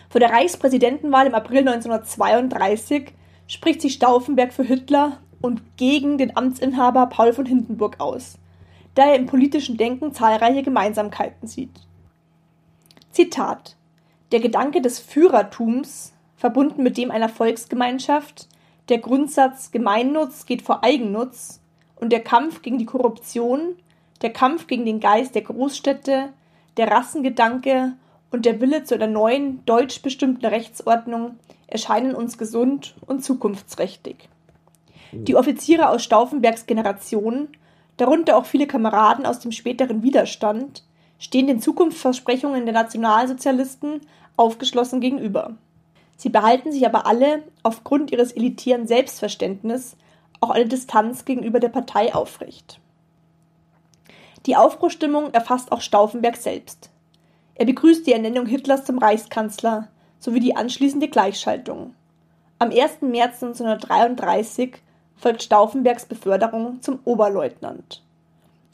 Vor 0.10 0.20
der 0.20 0.32
Reichspräsidentenwahl 0.32 1.28
im 1.28 1.36
April 1.36 1.60
1932 1.60 3.14
spricht 3.48 3.82
sich 3.82 3.94
Stauffenberg 3.94 4.54
für 4.54 4.64
Hitler 4.64 5.20
und 5.42 5.78
gegen 5.78 6.18
den 6.18 6.36
Amtsinhaber 6.36 7.08
Paul 7.08 7.34
von 7.34 7.46
Hindenburg 7.46 8.00
aus, 8.00 8.38
da 8.96 9.06
er 9.06 9.16
im 9.16 9.26
politischen 9.26 9.78
Denken 9.78 10.14
zahlreiche 10.14 10.64
Gemeinsamkeiten 10.64 11.48
sieht. 11.48 11.82
Zitat 13.12 13.76
Der 14.32 14.40
Gedanke 14.40 14.82
des 14.82 15.00
Führertums, 15.00 16.14
verbunden 16.36 16.84
mit 16.84 16.98
dem 16.98 17.12
einer 17.12 17.30
Volksgemeinschaft, 17.30 18.48
der 18.90 19.00
Grundsatz 19.00 19.72
Gemeinnutz 19.72 20.46
geht 20.46 20.62
vor 20.62 20.84
Eigennutz 20.84 21.62
und 21.96 22.12
der 22.12 22.22
Kampf 22.22 22.62
gegen 22.62 22.78
die 22.78 22.86
Korruption, 22.86 23.76
der 24.22 24.34
Kampf 24.34 24.68
gegen 24.68 24.86
den 24.86 25.00
Geist 25.00 25.36
der 25.36 25.44
Großstädte, 25.44 26.34
der 26.78 26.92
Rassengedanke 26.92 27.94
und 28.32 28.46
der 28.46 28.60
Wille 28.62 28.84
zu 28.84 28.96
einer 28.96 29.08
neuen, 29.08 29.66
deutsch 29.66 30.02
bestimmten 30.02 30.46
Rechtsordnung 30.46 31.36
erscheinen 31.68 32.16
uns 32.16 32.38
gesund 32.38 32.96
und 33.06 33.24
zukunftsträchtig. 33.24 34.30
Die 35.12 35.36
Offiziere 35.36 35.90
aus 35.90 36.04
Stauffenbergs 36.04 36.66
Generation, 36.66 37.50
darunter 37.98 38.38
auch 38.38 38.46
viele 38.46 38.68
Kameraden 38.68 39.26
aus 39.26 39.40
dem 39.40 39.52
späteren 39.52 40.04
Widerstand, 40.04 40.84
stehen 41.20 41.48
den 41.48 41.62
Zukunftsversprechungen 41.62 42.66
der 42.66 42.74
Nationalsozialisten 42.74 44.02
aufgeschlossen 44.36 45.02
gegenüber. 45.02 45.56
Sie 46.18 46.30
behalten 46.30 46.72
sich 46.72 46.86
aber 46.86 47.06
alle 47.06 47.44
aufgrund 47.64 48.12
ihres 48.12 48.32
elitären 48.32 48.88
Selbstverständnisses 48.88 49.96
auch 50.40 50.50
eine 50.50 50.68
Distanz 50.68 51.26
gegenüber 51.26 51.60
der 51.60 51.70
Partei 51.70 52.14
aufrecht. 52.14 52.80
Die 54.48 54.56
Aufbruchstimmung 54.56 55.34
erfasst 55.34 55.74
auch 55.74 55.82
Stauffenberg 55.82 56.38
selbst. 56.38 56.90
Er 57.56 57.66
begrüßt 57.66 58.08
die 58.08 58.14
Ernennung 58.14 58.46
Hitlers 58.46 58.86
zum 58.86 58.98
Reichskanzler 58.98 59.90
sowie 60.20 60.40
die 60.40 60.56
anschließende 60.56 61.10
Gleichschaltung. 61.10 61.94
Am 62.58 62.70
1. 62.70 63.02
März 63.02 63.44
1933 63.44 64.78
folgt 65.18 65.44
Stauffenbergs 65.44 66.06
Beförderung 66.06 66.82
zum 66.82 67.00
Oberleutnant. 67.04 68.02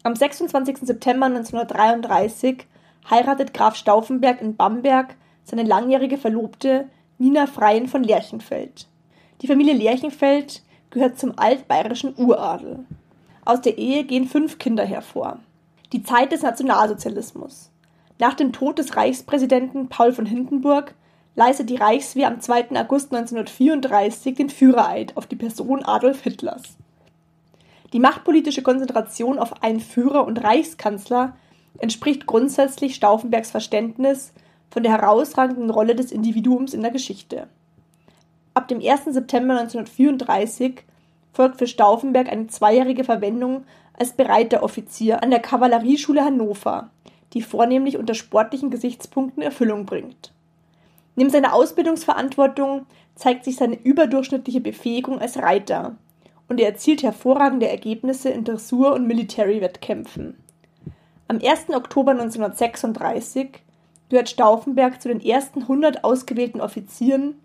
Am 0.03 0.15
26. 0.15 0.77
September 0.81 1.25
1933 1.25 2.67
heiratet 3.09 3.55
Graf 3.55 3.75
Stauffenberg 3.75 4.41
in 4.41 4.55
Bamberg 4.55 5.15
seine 5.43 5.63
langjährige 5.63 6.19
Verlobte 6.19 6.87
Nina 7.17 7.47
Freien 7.47 7.87
von 7.87 8.03
Lerchenfeld. 8.03 8.87
Die 9.41 9.47
Familie 9.47 9.73
Lerchenfeld 9.73 10.61
gehört 10.91 11.17
zum 11.17 11.33
altbayerischen 11.35 12.13
Uradel. 12.15 12.85
Aus 13.43 13.61
der 13.61 13.79
Ehe 13.79 14.03
gehen 14.03 14.27
fünf 14.27 14.59
Kinder 14.59 14.85
hervor. 14.85 15.39
Die 15.93 16.01
Zeit 16.01 16.31
des 16.31 16.41
Nationalsozialismus. 16.41 17.69
Nach 18.17 18.33
dem 18.33 18.51
Tod 18.51 18.79
des 18.79 18.95
Reichspräsidenten 18.95 19.89
Paul 19.89 20.11
von 20.11 20.25
Hindenburg 20.25 20.95
leistet 21.35 21.69
die 21.69 21.75
Reichswehr 21.75 22.29
am 22.29 22.41
2. 22.41 22.71
August 22.71 23.13
1934 23.13 24.33
den 24.33 24.49
Führereid 24.49 25.15
auf 25.15 25.27
die 25.27 25.35
Person 25.35 25.85
Adolf 25.85 26.21
Hitlers. 26.21 26.63
Die 27.93 27.99
machtpolitische 27.99 28.63
Konzentration 28.63 29.37
auf 29.37 29.61
einen 29.61 29.79
Führer 29.79 30.25
und 30.25 30.43
Reichskanzler 30.43 31.35
entspricht 31.77 32.25
grundsätzlich 32.25 32.95
Stauffenbergs 32.95 33.51
Verständnis 33.51 34.33
von 34.71 34.81
der 34.81 34.93
herausragenden 34.93 35.69
Rolle 35.69 35.93
des 35.93 36.11
Individuums 36.11 36.73
in 36.73 36.81
der 36.81 36.89
Geschichte. 36.89 37.47
Ab 38.55 38.67
dem 38.67 38.79
1. 38.79 39.05
September 39.13 39.59
1934 39.59 40.85
folgt 41.33 41.57
für 41.57 41.67
Stauffenberg 41.67 42.31
eine 42.31 42.47
zweijährige 42.47 43.03
Verwendung 43.03 43.65
als 43.97 44.13
bereiter 44.13 44.63
Offizier 44.63 45.21
an 45.21 45.31
der 45.31 45.39
Kavallerieschule 45.39 46.23
Hannover, 46.23 46.89
die 47.33 47.41
vornehmlich 47.41 47.97
unter 47.97 48.13
sportlichen 48.13 48.69
Gesichtspunkten 48.69 49.43
Erfüllung 49.43 49.85
bringt. 49.85 50.31
Neben 51.15 51.29
seiner 51.29 51.53
Ausbildungsverantwortung 51.53 52.85
zeigt 53.15 53.45
sich 53.45 53.57
seine 53.57 53.75
überdurchschnittliche 53.75 54.61
Befähigung 54.61 55.19
als 55.19 55.37
Reiter 55.37 55.95
und 56.47 56.59
er 56.59 56.67
erzielt 56.67 57.03
hervorragende 57.03 57.67
Ergebnisse 57.67 58.29
in 58.29 58.43
Dressur- 58.43 58.93
und 58.93 59.07
Military-Wettkämpfen. 59.07 60.37
Am 61.27 61.37
1. 61.37 61.69
Oktober 61.69 62.11
1936 62.11 63.63
gehört 64.09 64.29
Stauffenberg 64.29 65.01
zu 65.01 65.07
den 65.07 65.21
ersten 65.21 65.61
100 65.61 66.03
ausgewählten 66.03 66.61
Offizieren, 66.61 67.39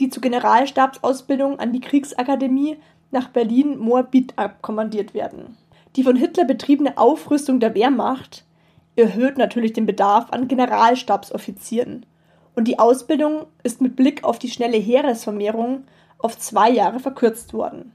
die 0.00 0.08
zur 0.08 0.22
Generalstabsausbildung 0.22 1.58
an 1.58 1.72
die 1.72 1.80
Kriegsakademie 1.80 2.78
nach 3.10 3.28
Berlin-Moabit 3.28 4.34
abkommandiert 4.36 5.14
werden. 5.14 5.56
Die 5.96 6.02
von 6.02 6.16
Hitler 6.16 6.44
betriebene 6.44 6.98
Aufrüstung 6.98 7.60
der 7.60 7.74
Wehrmacht 7.74 8.44
erhöht 8.96 9.38
natürlich 9.38 9.72
den 9.72 9.86
Bedarf 9.86 10.30
an 10.30 10.48
Generalstabsoffizieren 10.48 12.04
und 12.54 12.66
die 12.66 12.78
Ausbildung 12.78 13.46
ist 13.62 13.80
mit 13.80 13.94
Blick 13.94 14.24
auf 14.24 14.38
die 14.38 14.50
schnelle 14.50 14.78
Heeresvermehrung 14.78 15.84
auf 16.18 16.36
zwei 16.38 16.68
Jahre 16.68 16.98
verkürzt 16.98 17.52
worden. 17.52 17.92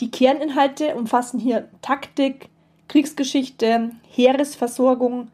Die 0.00 0.10
Kerninhalte 0.10 0.94
umfassen 0.94 1.38
hier 1.38 1.68
Taktik, 1.82 2.48
Kriegsgeschichte, 2.88 3.90
Heeresversorgung, 4.08 5.28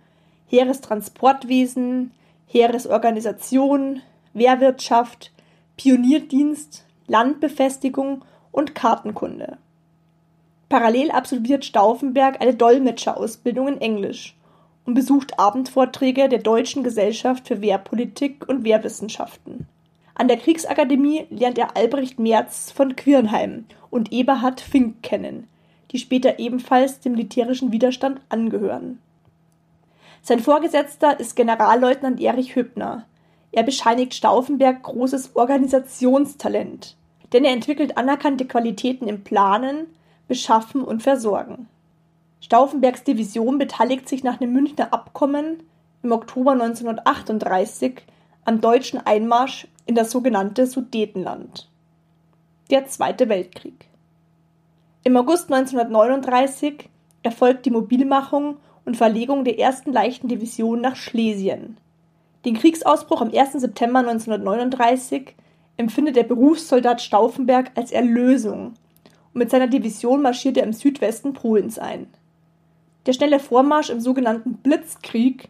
Heerestransportwesen, 0.48 2.10
Heeresorganisation, 2.48 4.02
Wehrwirtschaft, 4.32 5.30
Pionierdienst, 5.76 6.84
Landbefestigung 7.06 8.24
und 8.52 8.74
Kartenkunde. 8.74 9.58
Parallel 10.68 11.10
absolviert 11.10 11.64
Stauffenberg 11.64 12.40
eine 12.40 12.54
Dolmetscherausbildung 12.54 13.68
in 13.68 13.80
Englisch 13.80 14.36
und 14.86 14.94
besucht 14.94 15.38
Abendvorträge 15.38 16.28
der 16.28 16.38
Deutschen 16.38 16.84
Gesellschaft 16.84 17.48
für 17.48 17.60
Wehrpolitik 17.60 18.48
und 18.48 18.64
Wehrwissenschaften. 18.64 19.66
An 20.14 20.28
der 20.28 20.36
Kriegsakademie 20.36 21.26
lernt 21.30 21.58
er 21.58 21.76
Albrecht 21.76 22.18
Merz 22.18 22.70
von 22.70 22.94
Quirnheim 22.94 23.64
und 23.90 24.12
Eberhard 24.12 24.60
Fink 24.60 25.02
kennen, 25.02 25.48
die 25.90 25.98
später 25.98 26.38
ebenfalls 26.38 27.00
dem 27.00 27.12
militärischen 27.12 27.72
Widerstand 27.72 28.20
angehören. 28.28 29.00
Sein 30.22 30.40
Vorgesetzter 30.40 31.18
ist 31.18 31.36
Generalleutnant 31.36 32.20
Erich 32.20 32.54
Hübner, 32.54 33.06
er 33.52 33.62
bescheinigt 33.64 34.14
Stauffenberg 34.14 34.82
großes 34.82 35.34
Organisationstalent, 35.34 36.96
denn 37.32 37.44
er 37.44 37.52
entwickelt 37.52 37.96
anerkannte 37.96 38.46
Qualitäten 38.46 39.08
im 39.08 39.22
Planen, 39.22 39.86
Beschaffen 40.28 40.82
und 40.82 41.02
Versorgen. 41.02 41.68
Stauffenbergs 42.40 43.04
Division 43.04 43.58
beteiligt 43.58 44.08
sich 44.08 44.24
nach 44.24 44.38
dem 44.38 44.52
Münchner 44.52 44.92
Abkommen 44.92 45.62
im 46.02 46.12
Oktober 46.12 46.52
1938 46.52 48.02
am 48.44 48.60
deutschen 48.60 49.04
Einmarsch 49.04 49.68
in 49.86 49.94
das 49.94 50.10
sogenannte 50.10 50.66
Sudetenland. 50.66 51.68
Der 52.70 52.86
Zweite 52.86 53.28
Weltkrieg. 53.28 53.86
Im 55.02 55.16
August 55.16 55.52
1939 55.52 56.88
erfolgt 57.22 57.66
die 57.66 57.70
Mobilmachung 57.70 58.56
und 58.84 58.96
Verlegung 58.96 59.44
der 59.44 59.58
ersten 59.58 59.92
leichten 59.92 60.28
Division 60.28 60.80
nach 60.80 60.96
Schlesien. 60.96 61.76
Den 62.44 62.54
Kriegsausbruch 62.54 63.20
am 63.20 63.30
1. 63.34 63.52
September 63.52 64.00
1939 64.00 65.34
empfindet 65.80 66.14
der 66.14 66.24
Berufssoldat 66.24 67.00
Stauffenberg 67.00 67.70
als 67.74 67.90
Erlösung 67.90 68.74
und 69.32 69.38
mit 69.38 69.50
seiner 69.50 69.66
Division 69.66 70.20
marschiert 70.20 70.58
er 70.58 70.64
im 70.64 70.74
Südwesten 70.74 71.32
Polens 71.32 71.78
ein. 71.78 72.06
Der 73.06 73.14
schnelle 73.14 73.40
Vormarsch 73.40 73.88
im 73.88 74.00
sogenannten 74.00 74.58
Blitzkrieg 74.58 75.48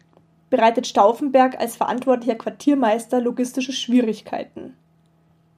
bereitet 0.49 0.87
Stauffenberg 0.87 1.59
als 1.59 1.75
verantwortlicher 1.75 2.35
Quartiermeister 2.35 3.19
logistische 3.19 3.73
Schwierigkeiten. 3.73 4.75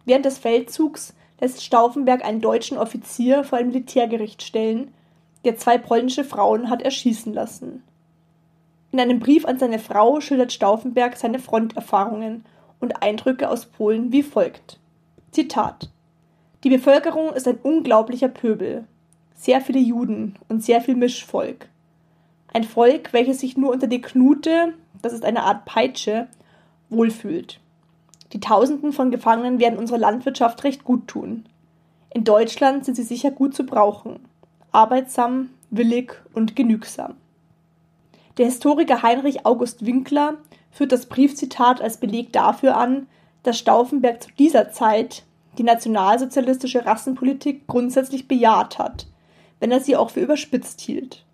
Während 0.06 0.26
des 0.26 0.40
Feldzugs 0.40 1.14
lässt 1.40 1.64
Stauffenberg 1.64 2.26
einen 2.26 2.42
deutschen 2.42 2.78
Offizier 2.78 3.44
vor 3.44 3.60
ein 3.60 3.68
Militärgericht 3.68 4.42
stellen, 4.42 4.92
der 5.46 5.56
zwei 5.56 5.78
polnische 5.78 6.24
Frauen 6.24 6.72
hat 6.72 6.82
erschießen 6.82 7.32
lassen. 7.32 7.84
In 8.92 9.00
einem 9.00 9.20
Brief 9.20 9.46
an 9.46 9.60
seine 9.60 9.80
Frau 9.80 10.20
schildert 10.20 10.52
Stauffenberg 10.52 11.16
seine 11.16 11.40
Fronterfahrungen 11.40 12.46
und 12.84 13.02
Eindrücke 13.02 13.50
aus 13.50 13.66
Polen 13.66 14.12
wie 14.12 14.22
folgt: 14.22 14.78
Zitat: 15.32 15.90
Die 16.64 16.70
Bevölkerung 16.70 17.34
ist 17.34 17.48
ein 17.48 17.58
unglaublicher 17.58 18.28
Pöbel, 18.28 18.84
sehr 19.34 19.62
viele 19.62 19.80
Juden 19.80 20.36
und 20.50 20.64
sehr 20.64 20.82
viel 20.82 20.96
Mischvolk. 20.96 21.70
Ein 22.54 22.66
Volk, 22.66 23.14
welches 23.14 23.40
sich 23.40 23.58
nur 23.58 23.72
unter 23.72 23.88
die 23.88 24.02
Knute, 24.02 24.74
das 25.02 25.14
ist 25.14 25.26
eine 25.26 25.44
Art 25.44 25.66
Peitsche, 25.66 26.28
wohlfühlt. 26.90 27.60
Die 28.34 28.40
Tausenden 28.40 28.92
von 28.92 29.12
Gefangenen 29.12 29.60
werden 29.60 29.80
unserer 29.80 29.98
Landwirtschaft 29.98 30.64
recht 30.64 30.84
gut 30.84 31.08
tun. 31.08 31.46
In 32.14 32.24
Deutschland 32.24 32.86
sind 32.86 32.96
sie 32.96 33.04
sicher 33.04 33.32
gut 33.32 33.56
zu 33.56 33.66
brauchen. 33.66 34.20
Arbeitsam, 34.72 35.50
willig 35.72 36.14
und 36.34 36.56
genügsam. 36.56 37.16
Der 38.38 38.46
Historiker 38.46 39.04
Heinrich 39.04 39.46
August 39.46 39.86
Winkler 39.86 40.38
führt 40.72 40.92
das 40.92 41.06
Briefzitat 41.06 41.82
als 41.82 41.98
Beleg 41.98 42.34
dafür 42.34 42.76
an, 42.76 43.08
dass 43.44 43.60
Stauffenberg 43.60 44.24
zu 44.24 44.30
dieser 44.40 44.72
Zeit 44.72 45.24
die 45.60 45.64
nationalsozialistische 45.64 46.86
Rassenpolitik 46.86 47.68
grundsätzlich 47.68 48.28
bejaht 48.28 48.80
hat, 48.80 49.06
wenn 49.60 49.72
er 49.72 49.82
sie 49.82 49.96
auch 49.96 50.10
für 50.10 50.22
überspitzt 50.22 50.82
hielt. 50.82 51.26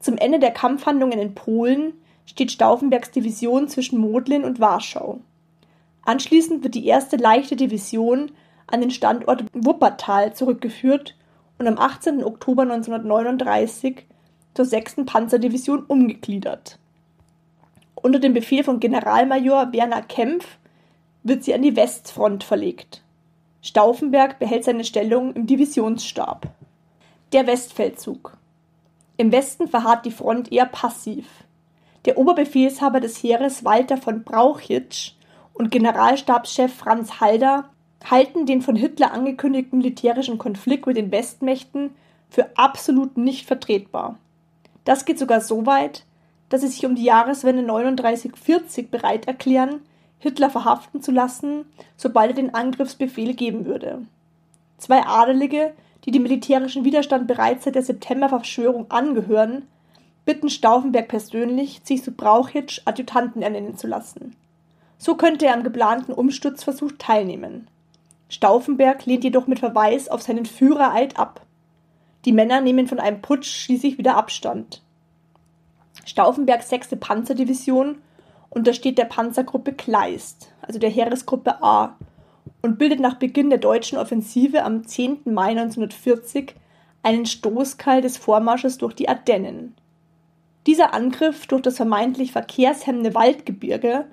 Zum 0.00 0.18
Ende 0.18 0.40
der 0.40 0.50
Kampfhandlungen 0.50 1.20
in 1.20 1.34
Polen 1.34 1.92
steht 2.26 2.50
Stauffenbergs 2.50 3.12
Division 3.12 3.68
zwischen 3.68 3.98
Modlin 3.98 4.44
und 4.44 4.58
Warschau. 4.58 5.20
Anschließend 6.04 6.64
wird 6.64 6.74
die 6.74 6.86
erste 6.86 7.16
leichte 7.16 7.54
Division 7.54 8.32
an 8.66 8.80
den 8.80 8.90
Standort 8.90 9.44
Wuppertal 9.52 10.34
zurückgeführt 10.34 11.16
und 11.58 11.68
am 11.68 11.78
18. 11.78 12.24
Oktober 12.24 12.62
1939 12.62 14.06
zur 14.54 14.64
6. 14.64 15.04
Panzerdivision 15.04 15.84
umgegliedert. 15.84 16.78
Unter 17.94 18.18
dem 18.18 18.34
Befehl 18.34 18.64
von 18.64 18.80
Generalmajor 18.80 19.72
Werner 19.72 20.02
Kempf 20.02 20.46
wird 21.22 21.44
sie 21.44 21.54
an 21.54 21.62
die 21.62 21.76
Westfront 21.76 22.44
verlegt. 22.44 23.02
Stauffenberg 23.62 24.38
behält 24.38 24.64
seine 24.64 24.84
Stellung 24.84 25.32
im 25.34 25.46
Divisionsstab. 25.46 26.48
Der 27.32 27.46
Westfeldzug. 27.46 28.36
Im 29.16 29.32
Westen 29.32 29.68
verharrt 29.68 30.04
die 30.04 30.10
Front 30.10 30.52
eher 30.52 30.66
passiv. 30.66 31.26
Der 32.04 32.18
Oberbefehlshaber 32.18 33.00
des 33.00 33.22
Heeres 33.22 33.64
Walter 33.64 33.96
von 33.96 34.22
Brauchitsch 34.22 35.12
und 35.54 35.70
Generalstabschef 35.70 36.74
Franz 36.74 37.20
Halder 37.20 37.70
halten 38.04 38.44
den 38.44 38.60
von 38.60 38.76
Hitler 38.76 39.12
angekündigten 39.12 39.78
militärischen 39.78 40.36
Konflikt 40.36 40.86
mit 40.86 40.96
den 40.96 41.10
Westmächten 41.10 41.94
für 42.28 42.50
absolut 42.56 43.16
nicht 43.16 43.46
vertretbar. 43.46 44.18
Das 44.84 45.04
geht 45.04 45.18
sogar 45.18 45.40
so 45.40 45.66
weit, 45.66 46.04
dass 46.48 46.60
sie 46.60 46.68
sich 46.68 46.84
um 46.86 46.94
die 46.94 47.04
Jahreswende 47.04 47.62
39-40 47.62 48.88
bereit 48.90 49.26
erklären, 49.26 49.80
Hitler 50.18 50.50
verhaften 50.50 51.02
zu 51.02 51.12
lassen, 51.12 51.66
sobald 51.96 52.30
er 52.30 52.36
den 52.36 52.54
Angriffsbefehl 52.54 53.34
geben 53.34 53.66
würde. 53.66 54.06
Zwei 54.78 55.06
Adelige, 55.06 55.74
die 56.04 56.10
dem 56.10 56.22
militärischen 56.22 56.84
Widerstand 56.84 57.26
bereits 57.26 57.64
seit 57.64 57.74
der 57.74 57.82
Septemberverschwörung 57.82 58.90
angehören, 58.90 59.66
bitten 60.24 60.48
Stauffenberg 60.48 61.08
persönlich, 61.08 61.80
sich 61.84 62.02
zu 62.02 62.12
Brauchitsch 62.12 62.80
Adjutanten 62.84 63.42
ernennen 63.42 63.76
zu 63.76 63.86
lassen. 63.86 64.34
So 64.96 65.16
könnte 65.16 65.46
er 65.46 65.54
am 65.54 65.64
geplanten 65.64 66.12
Umsturzversuch 66.12 66.92
teilnehmen. 66.98 67.68
Stauffenberg 68.28 69.04
lehnt 69.06 69.24
jedoch 69.24 69.46
mit 69.46 69.58
Verweis 69.58 70.08
auf 70.08 70.22
seinen 70.22 70.46
Führereid 70.46 71.18
ab. 71.18 71.43
Die 72.24 72.32
Männer 72.32 72.60
nehmen 72.60 72.86
von 72.86 73.00
einem 73.00 73.20
Putsch 73.20 73.64
schließlich 73.64 73.98
wieder 73.98 74.16
Abstand. 74.16 74.82
Stauffenbergs 76.04 76.68
sechste 76.68 76.96
Panzerdivision 76.96 77.98
untersteht 78.50 78.98
der 78.98 79.04
Panzergruppe 79.04 79.72
Kleist, 79.72 80.52
also 80.62 80.78
der 80.78 80.90
Heeresgruppe 80.90 81.62
A, 81.62 81.96
und 82.62 82.78
bildet 82.78 83.00
nach 83.00 83.16
Beginn 83.16 83.50
der 83.50 83.58
deutschen 83.58 83.98
Offensive 83.98 84.62
am 84.64 84.86
10. 84.86 85.20
Mai 85.24 85.50
1940 85.50 86.54
einen 87.02 87.26
Stoßkeil 87.26 88.00
des 88.00 88.16
Vormarsches 88.16 88.78
durch 88.78 88.94
die 88.94 89.08
Ardennen. 89.08 89.74
Dieser 90.66 90.94
Angriff 90.94 91.46
durch 91.46 91.60
das 91.60 91.76
vermeintlich 91.76 92.32
verkehrshemmende 92.32 93.14
Waldgebirge 93.14 94.06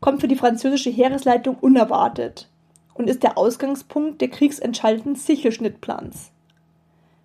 kommt 0.00 0.20
für 0.20 0.28
die 0.28 0.36
französische 0.36 0.90
Heeresleitung 0.90 1.56
unerwartet 1.56 2.50
und 2.92 3.08
ist 3.08 3.22
der 3.22 3.38
Ausgangspunkt 3.38 4.20
der 4.20 4.28
kriegsentscheidenden 4.28 5.16
Sichelschnittplans. 5.16 6.33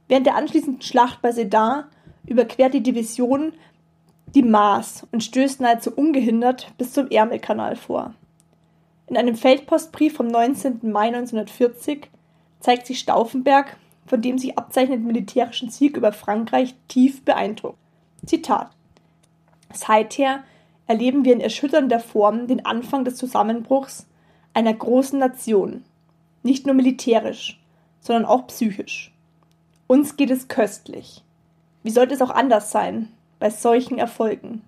Während 0.10 0.26
der 0.26 0.36
anschließenden 0.36 0.82
Schlacht 0.82 1.22
bei 1.22 1.32
Sedan 1.32 1.86
überquert 2.26 2.74
die 2.74 2.84
Division 2.84 3.54
die 4.36 4.44
Maas 4.44 5.08
und 5.12 5.24
stößt 5.24 5.62
nahezu 5.62 5.92
ungehindert 5.92 6.74
bis 6.78 6.94
zum 6.94 7.10
Ärmelkanal 7.10 7.76
vor. 7.76 8.14
In 9.08 9.18
einem 9.18 9.36
Feldpostbrief 9.36 10.16
vom 10.16 10.28
19. 10.28 10.80
Mai 10.84 11.08
1940 11.08 12.10
zeigt 12.60 12.86
sich 12.86 13.00
Stauffenberg, 13.00 13.78
von 14.06 14.22
dem 14.22 14.38
sich 14.38 14.58
abzeichnenden 14.58 15.08
militärischen 15.08 15.70
Sieg 15.70 15.96
über 15.96 16.12
Frankreich, 16.12 16.76
tief 16.88 17.24
beeindruckt. 17.24 17.78
Zitat 18.26 18.72
Seither 19.74 20.44
erleben 20.88 21.24
wir 21.24 21.34
in 21.34 21.42
erschütternder 21.42 22.00
Form 22.00 22.48
den 22.48 22.66
Anfang 22.66 23.06
des 23.06 23.16
Zusammenbruchs 23.16 24.08
einer 24.56 24.74
großen 24.74 25.20
Nation, 25.20 25.84
nicht 26.42 26.66
nur 26.66 26.74
militärisch, 26.74 27.60
sondern 28.02 28.26
auch 28.26 28.48
psychisch. 28.48 29.14
Uns 29.92 30.18
geht 30.18 30.30
es 30.30 30.48
köstlich. 30.48 31.24
Wie 31.82 31.90
sollte 31.90 32.14
es 32.14 32.22
auch 32.22 32.30
anders 32.30 32.70
sein 32.70 33.12
bei 33.40 33.50
solchen 33.50 33.98
Erfolgen? 33.98 34.62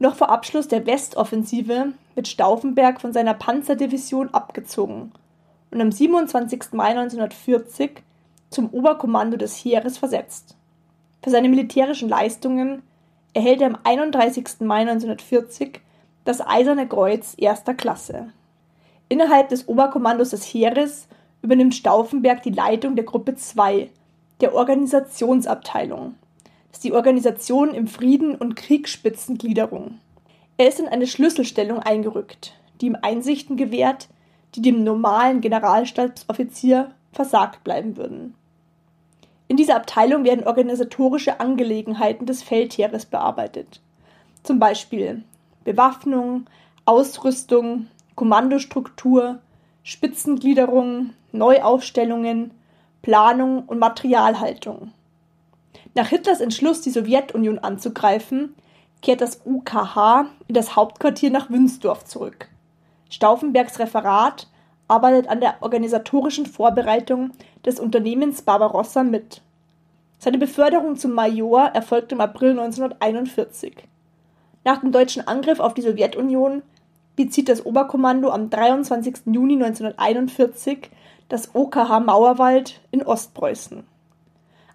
Noch 0.00 0.16
vor 0.16 0.28
Abschluss 0.28 0.66
der 0.66 0.84
Westoffensive 0.86 1.92
wird 2.16 2.26
Stauffenberg 2.26 3.00
von 3.00 3.12
seiner 3.12 3.34
Panzerdivision 3.34 4.30
abgezogen 4.34 5.12
und 5.70 5.80
am 5.80 5.92
27. 5.92 6.72
Mai 6.72 6.88
1940 6.88 8.02
zum 8.50 8.70
Oberkommando 8.70 9.36
des 9.36 9.54
Heeres 9.54 9.98
versetzt. 9.98 10.56
Für 11.22 11.30
seine 11.30 11.48
militärischen 11.48 12.08
Leistungen 12.08 12.82
erhält 13.34 13.60
er 13.60 13.68
am 13.68 13.78
31. 13.84 14.62
Mai 14.62 14.80
1940 14.80 15.80
das 16.24 16.44
Eiserne 16.44 16.88
Kreuz 16.88 17.34
erster 17.36 17.74
Klasse. 17.74 18.32
Innerhalb 19.08 19.50
des 19.50 19.68
Oberkommandos 19.68 20.30
des 20.30 20.42
Heeres 20.42 21.06
übernimmt 21.40 21.76
Stauffenberg 21.76 22.42
die 22.42 22.50
Leitung 22.50 22.96
der 22.96 23.04
Gruppe 23.04 23.36
2, 23.36 23.90
der 24.40 24.54
Organisationsabteilung. 24.54 26.14
Das 26.68 26.78
ist 26.78 26.84
die 26.84 26.92
Organisation 26.92 27.72
im 27.72 27.86
Frieden- 27.86 28.34
und 28.34 28.56
Kriegsspitzengliederung. 28.56 29.98
Er 30.56 30.68
ist 30.68 30.80
in 30.80 30.88
eine 30.88 31.06
Schlüsselstellung 31.06 31.78
eingerückt, 31.80 32.54
die 32.80 32.86
ihm 32.86 32.96
Einsichten 33.00 33.56
gewährt, 33.56 34.08
die 34.54 34.62
dem 34.62 34.84
normalen 34.84 35.40
Generalstabsoffizier 35.40 36.92
versagt 37.12 37.64
bleiben 37.64 37.96
würden. 37.96 38.34
In 39.46 39.56
dieser 39.56 39.76
Abteilung 39.76 40.24
werden 40.24 40.46
organisatorische 40.46 41.38
Angelegenheiten 41.40 42.26
des 42.26 42.42
Feldheeres 42.42 43.06
bearbeitet. 43.06 43.80
Zum 44.42 44.58
Beispiel 44.58 45.22
Bewaffnung, 45.64 46.46
Ausrüstung, 46.84 47.86
Kommandostruktur, 48.14 49.40
Spitzengliederung, 49.82 51.10
Neuaufstellungen, 51.32 52.52
Planung 53.04 53.64
und 53.66 53.78
Materialhaltung. 53.78 54.90
Nach 55.94 56.08
Hitlers 56.08 56.40
Entschluss, 56.40 56.80
die 56.80 56.90
Sowjetunion 56.90 57.58
anzugreifen, 57.58 58.54
kehrt 59.02 59.20
das 59.20 59.42
UKH 59.44 60.24
in 60.48 60.54
das 60.54 60.74
Hauptquartier 60.74 61.30
nach 61.30 61.50
Wünsdorf 61.50 62.06
zurück. 62.06 62.48
Stauffenbergs 63.10 63.78
Referat 63.78 64.48
arbeitet 64.88 65.28
an 65.28 65.42
der 65.42 65.56
organisatorischen 65.60 66.46
Vorbereitung 66.46 67.32
des 67.66 67.78
Unternehmens 67.78 68.40
Barbarossa 68.40 69.02
mit. 69.02 69.42
Seine 70.18 70.38
Beförderung 70.38 70.96
zum 70.96 71.12
Major 71.12 71.66
erfolgt 71.74 72.10
im 72.10 72.22
April 72.22 72.52
1941. 72.52 73.86
Nach 74.64 74.80
dem 74.80 74.92
deutschen 74.92 75.28
Angriff 75.28 75.60
auf 75.60 75.74
die 75.74 75.82
Sowjetunion 75.82 76.62
bezieht 77.16 77.50
das 77.50 77.66
Oberkommando 77.66 78.30
am 78.30 78.48
23. 78.48 79.26
Juni 79.26 79.62
1941 79.62 80.88
das 81.28 81.54
OKH 81.54 82.00
Mauerwald 82.00 82.80
in 82.90 83.02
Ostpreußen. 83.02 83.86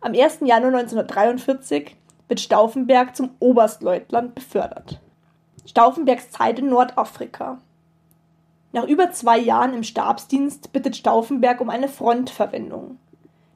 Am 0.01 0.13
1. 0.13 0.39
Januar 0.41 0.79
1943 0.79 1.95
wird 2.27 2.39
Stauffenberg 2.39 3.15
zum 3.15 3.31
Oberstleutnant 3.39 4.35
befördert. 4.35 4.99
Stauffenbergs 5.65 6.31
Zeit 6.31 6.59
in 6.59 6.69
Nordafrika. 6.69 7.59
Nach 8.71 8.85
über 8.85 9.11
zwei 9.11 9.37
Jahren 9.37 9.73
im 9.73 9.83
Stabsdienst 9.83 10.71
bittet 10.71 10.95
Stauffenberg 10.95 11.59
um 11.59 11.69
eine 11.69 11.87
Frontverwendung. 11.87 12.97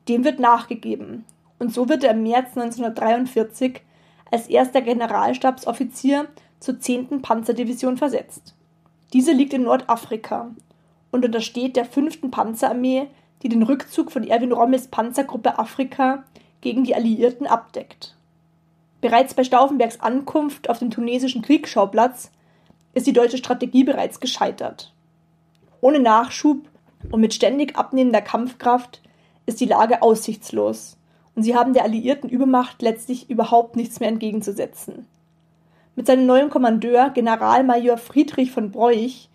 Dem 0.08 0.24
wird 0.24 0.40
nachgegeben, 0.40 1.26
und 1.60 1.74
so 1.74 1.88
wird 1.88 2.04
er 2.04 2.12
im 2.12 2.24
März 2.24 2.58
1943 2.58 3.82
als 4.32 4.48
erster 4.48 4.82
Generalstabsoffizier 4.82 6.28
zur 6.60 6.80
10. 6.80 7.22
Panzerdivision 7.22 7.98
versetzt. 7.98 8.56
Diese 9.14 9.32
liegt 9.32 9.54
in 9.54 9.64
Nordafrika 9.64 10.52
und 11.14 11.24
untersteht 11.24 11.76
der 11.76 11.86
5. 11.86 12.32
Panzerarmee, 12.32 13.08
die 13.44 13.50
den 13.50 13.62
Rückzug 13.62 14.12
von 14.12 14.28
Erwin 14.28 14.52
Rommels 14.52 14.88
Panzergruppe 14.88 15.60
Afrika 15.60 16.24
gegen 16.62 16.84
die 16.84 16.96
Alliierten 16.96 17.46
abdeckt. 17.46 18.16
Bereits 19.00 19.36
bei 19.36 19.44
Stauffenbergs 19.44 20.00
Ankunft 20.00 20.70
auf 20.70 20.80
dem 20.80 20.90
tunesischen 20.90 21.44
Kriegsschauplatz 21.44 22.32
ist 22.94 23.06
die 23.06 23.14
deutsche 23.14 23.38
Strategie 23.38 23.84
bereits 23.84 24.20
gescheitert. 24.20 24.92
Ohne 25.82 26.00
Nachschub 26.00 26.68
Und 27.12 27.22
mit 27.22 27.34
ständig 27.34 27.78
abnehmender 27.78 28.22
Kampfkraft 28.22 29.02
ist 29.46 29.60
die 29.60 29.66
Lage 29.66 30.02
aussichtslos 30.02 30.98
und 31.36 31.44
sie 31.44 31.56
haben 31.56 31.74
der 31.74 31.84
alliierten 31.84 32.30
Übermacht 32.30 32.82
letztlich 32.82 33.30
überhaupt 33.30 33.76
nichts 33.76 34.00
mehr 34.00 34.10
entgegenzusetzen. 34.10 35.06
Mit 35.96 36.08
seinem 36.08 36.26
neuen 36.26 36.50
Kommandeur, 36.50 37.12
Generalmajor 37.12 37.98
Friedrich 37.98 38.52
von 38.52 38.72
Broich, 38.72 39.30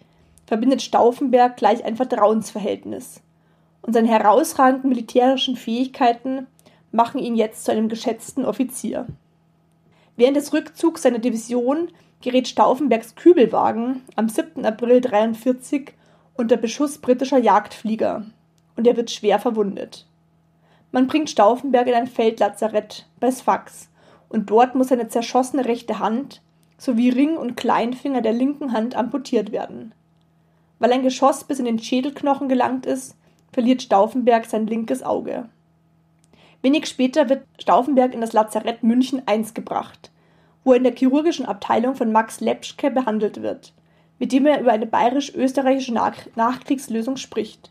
verbindet 0.48 0.80
Stauffenberg 0.80 1.58
gleich 1.58 1.84
ein 1.84 1.94
Vertrauensverhältnis. 1.94 3.20
Und 3.82 3.92
seine 3.92 4.08
herausragenden 4.08 4.88
militärischen 4.88 5.56
Fähigkeiten 5.56 6.46
machen 6.90 7.18
ihn 7.20 7.36
jetzt 7.36 7.66
zu 7.66 7.70
einem 7.70 7.90
geschätzten 7.90 8.46
Offizier. 8.46 9.06
Während 10.16 10.38
des 10.38 10.54
Rückzugs 10.54 11.02
seiner 11.02 11.18
Division 11.18 11.90
gerät 12.22 12.48
Stauffenbergs 12.48 13.14
Kübelwagen 13.14 14.02
am 14.16 14.30
7. 14.30 14.64
April 14.64 14.96
1943 14.96 15.92
unter 16.34 16.56
Beschuss 16.56 16.96
britischer 16.96 17.38
Jagdflieger 17.38 18.24
und 18.74 18.86
er 18.86 18.96
wird 18.96 19.10
schwer 19.10 19.38
verwundet. 19.38 20.06
Man 20.92 21.08
bringt 21.08 21.28
Stauffenberg 21.28 21.88
in 21.88 21.94
ein 21.94 22.06
Feldlazarett 22.06 23.06
bei 23.20 23.30
Sfax 23.30 23.90
und 24.30 24.48
dort 24.48 24.74
muss 24.74 24.88
seine 24.88 25.08
zerschossene 25.08 25.66
rechte 25.66 25.98
Hand 25.98 26.40
sowie 26.78 27.10
Ring 27.10 27.36
und 27.36 27.56
Kleinfinger 27.56 28.22
der 28.22 28.32
linken 28.32 28.72
Hand 28.72 28.96
amputiert 28.96 29.52
werden. 29.52 29.92
Weil 30.78 30.92
ein 30.92 31.02
Geschoss 31.02 31.44
bis 31.44 31.58
in 31.58 31.64
den 31.64 31.78
Schädelknochen 31.78 32.48
gelangt 32.48 32.86
ist, 32.86 33.16
verliert 33.52 33.82
Stauffenberg 33.82 34.46
sein 34.46 34.66
linkes 34.66 35.02
Auge. 35.02 35.48
Wenig 36.62 36.86
später 36.86 37.28
wird 37.28 37.44
Stauffenberg 37.58 38.14
in 38.14 38.20
das 38.20 38.32
Lazarett 38.32 38.82
München 38.82 39.22
I 39.30 39.44
gebracht, 39.54 40.10
wo 40.64 40.72
er 40.72 40.78
in 40.78 40.84
der 40.84 40.94
chirurgischen 40.94 41.46
Abteilung 41.46 41.94
von 41.94 42.12
Max 42.12 42.40
Lepschke 42.40 42.90
behandelt 42.90 43.42
wird, 43.42 43.72
mit 44.18 44.32
dem 44.32 44.46
er 44.46 44.60
über 44.60 44.72
eine 44.72 44.86
bayerisch-österreichische 44.86 45.94
Nach 45.94 46.16
Nachkriegslösung 46.34 47.16
spricht. 47.16 47.70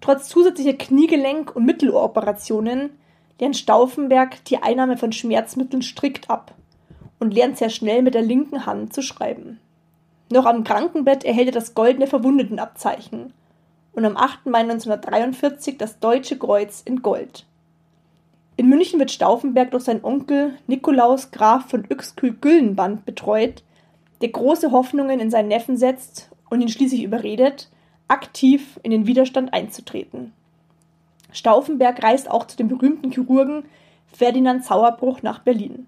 Trotz 0.00 0.28
zusätzlicher 0.28 0.76
Kniegelenk- 0.76 1.52
und 1.52 1.64
Mittelohroperationen 1.64 2.90
lernt 3.40 3.56
Stauffenberg 3.56 4.44
die 4.44 4.62
Einnahme 4.62 4.96
von 4.96 5.12
Schmerzmitteln 5.12 5.82
strikt 5.82 6.30
ab 6.30 6.54
und 7.18 7.34
lernt 7.34 7.58
sehr 7.58 7.70
schnell 7.70 8.02
mit 8.02 8.14
der 8.14 8.22
linken 8.22 8.66
Hand 8.66 8.92
zu 8.92 9.02
schreiben. 9.02 9.58
Noch 10.30 10.46
am 10.46 10.64
Krankenbett 10.64 11.24
erhält 11.24 11.48
er 11.48 11.52
das 11.52 11.74
goldene 11.74 12.06
Verwundetenabzeichen 12.06 13.32
und 13.92 14.04
am 14.04 14.16
8. 14.16 14.46
Mai 14.46 14.60
1943 14.60 15.78
das 15.78 15.98
Deutsche 16.00 16.38
Kreuz 16.38 16.82
in 16.84 17.02
Gold. 17.02 17.46
In 18.56 18.68
München 18.68 18.98
wird 19.00 19.10
Stauffenberg 19.10 19.72
durch 19.72 19.84
seinen 19.84 20.04
Onkel 20.04 20.54
Nikolaus 20.66 21.30
Graf 21.30 21.70
von 21.70 21.84
Uexküll-Güllenband 21.90 23.04
betreut, 23.04 23.62
der 24.20 24.28
große 24.28 24.70
Hoffnungen 24.70 25.20
in 25.20 25.30
seinen 25.30 25.48
Neffen 25.48 25.76
setzt 25.76 26.30
und 26.50 26.60
ihn 26.60 26.68
schließlich 26.68 27.02
überredet, 27.02 27.68
aktiv 28.08 28.78
in 28.82 28.90
den 28.90 29.06
Widerstand 29.06 29.52
einzutreten. 29.52 30.32
Stauffenberg 31.32 32.02
reist 32.02 32.30
auch 32.30 32.46
zu 32.46 32.56
dem 32.56 32.68
berühmten 32.68 33.10
Chirurgen 33.10 33.64
Ferdinand 34.12 34.64
Sauerbruch 34.64 35.22
nach 35.22 35.40
Berlin. 35.40 35.86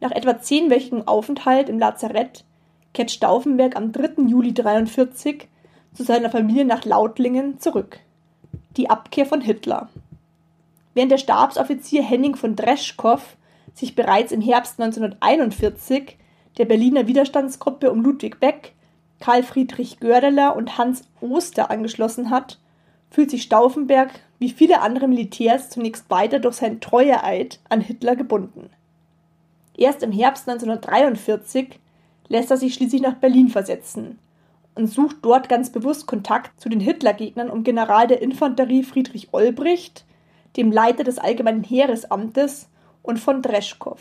Nach 0.00 0.10
etwa 0.10 0.40
zehnwöchigem 0.40 1.06
Aufenthalt 1.06 1.68
im 1.68 1.78
Lazarett 1.78 2.44
kehrt 2.94 3.10
Stauffenberg 3.10 3.76
am 3.76 3.92
3. 3.92 4.22
Juli 4.26 4.50
1943 4.50 5.48
zu 5.94 6.02
seiner 6.04 6.30
Familie 6.30 6.64
nach 6.64 6.84
Lautlingen 6.84 7.58
zurück. 7.58 8.00
Die 8.76 8.90
Abkehr 8.90 9.26
von 9.26 9.40
Hitler. 9.40 9.88
Während 10.94 11.12
der 11.12 11.18
Stabsoffizier 11.18 12.02
Henning 12.02 12.36
von 12.36 12.56
Dreschkow 12.56 13.36
sich 13.74 13.94
bereits 13.94 14.32
im 14.32 14.40
Herbst 14.40 14.80
1941 14.80 16.16
der 16.56 16.64
Berliner 16.64 17.06
Widerstandsgruppe 17.06 17.90
um 17.90 18.02
Ludwig 18.02 18.40
Beck 18.40 18.74
Karl 19.20 19.42
Friedrich 19.42 20.00
Goerdeler 20.00 20.56
und 20.56 20.78
Hans 20.78 21.02
Oster 21.20 21.70
angeschlossen 21.70 22.30
hat, 22.30 22.58
fühlt 23.10 23.30
sich 23.30 23.42
Stauffenberg 23.42 24.10
wie 24.38 24.50
viele 24.50 24.80
andere 24.80 25.08
Militärs 25.08 25.70
zunächst 25.70 26.08
weiter 26.10 26.38
durch 26.38 26.56
seinen 26.56 26.80
Treueeid 26.80 27.58
an 27.68 27.80
Hitler 27.80 28.14
gebunden. 28.14 28.70
Erst 29.76 30.02
im 30.02 30.12
Herbst 30.12 30.48
1943 30.48 31.80
lässt 32.28 32.50
er 32.50 32.56
sich 32.56 32.74
schließlich 32.74 33.02
nach 33.02 33.14
Berlin 33.14 33.48
versetzen 33.48 34.18
und 34.74 34.86
sucht 34.86 35.16
dort 35.22 35.48
ganz 35.48 35.70
bewusst 35.70 36.06
Kontakt 36.06 36.60
zu 36.60 36.68
den 36.68 36.80
Hitlergegnern 36.80 37.50
um 37.50 37.64
General 37.64 38.06
der 38.06 38.22
Infanterie 38.22 38.84
Friedrich 38.84 39.28
Olbricht, 39.32 40.04
dem 40.56 40.70
Leiter 40.70 41.04
des 41.04 41.18
Allgemeinen 41.18 41.64
Heeresamtes 41.64 42.68
und 43.02 43.18
von 43.18 43.42
Dreschkow. 43.42 43.98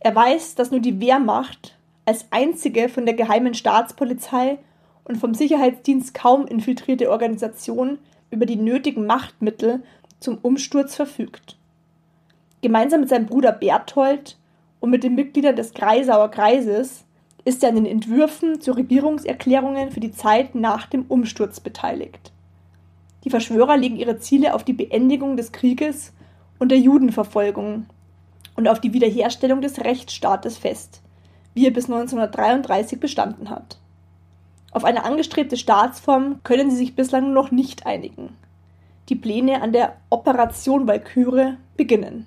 Er 0.00 0.14
weiß, 0.14 0.54
dass 0.54 0.70
nur 0.70 0.80
die 0.80 1.00
Wehrmacht 1.00 1.76
als 2.04 2.26
einzige 2.30 2.88
von 2.88 3.04
der 3.04 3.14
geheimen 3.14 3.54
Staatspolizei 3.54 4.58
und 5.04 5.18
vom 5.18 5.34
Sicherheitsdienst 5.34 6.14
kaum 6.14 6.46
infiltrierte 6.46 7.10
Organisation 7.10 7.98
über 8.30 8.46
die 8.46 8.56
nötigen 8.56 9.06
Machtmittel 9.06 9.82
zum 10.18 10.38
Umsturz 10.42 10.96
verfügt. 10.96 11.56
Gemeinsam 12.62 13.00
mit 13.00 13.08
seinem 13.08 13.26
Bruder 13.26 13.52
Berthold 13.52 14.36
und 14.80 14.90
mit 14.90 15.04
den 15.04 15.14
Mitgliedern 15.14 15.56
des 15.56 15.74
Kreisauer 15.74 16.30
Kreises 16.30 17.04
ist 17.44 17.62
er 17.62 17.70
an 17.70 17.76
den 17.76 17.86
Entwürfen 17.86 18.60
zu 18.60 18.72
Regierungserklärungen 18.72 19.90
für 19.90 20.00
die 20.00 20.12
Zeit 20.12 20.54
nach 20.54 20.86
dem 20.86 21.04
Umsturz 21.08 21.60
beteiligt. 21.60 22.32
Die 23.24 23.30
Verschwörer 23.30 23.76
legen 23.76 23.96
ihre 23.96 24.18
Ziele 24.18 24.54
auf 24.54 24.64
die 24.64 24.72
Beendigung 24.72 25.36
des 25.36 25.52
Krieges 25.52 26.12
und 26.58 26.70
der 26.70 26.78
Judenverfolgung 26.78 27.86
und 28.56 28.68
auf 28.68 28.80
die 28.80 28.92
Wiederherstellung 28.92 29.60
des 29.60 29.80
Rechtsstaates 29.80 30.58
fest, 30.58 31.02
wie 31.54 31.66
er 31.66 31.72
bis 31.72 31.86
1933 31.86 33.00
bestanden 33.00 33.50
hat. 33.50 33.78
Auf 34.72 34.84
eine 34.84 35.04
angestrebte 35.04 35.56
Staatsform 35.56 36.40
können 36.44 36.70
sie 36.70 36.76
sich 36.76 36.94
bislang 36.94 37.32
noch 37.32 37.50
nicht 37.50 37.86
einigen. 37.86 38.36
Die 39.08 39.16
Pläne 39.16 39.62
an 39.62 39.72
der 39.72 39.96
Operation 40.10 40.86
Walküre 40.86 41.56
beginnen. 41.76 42.26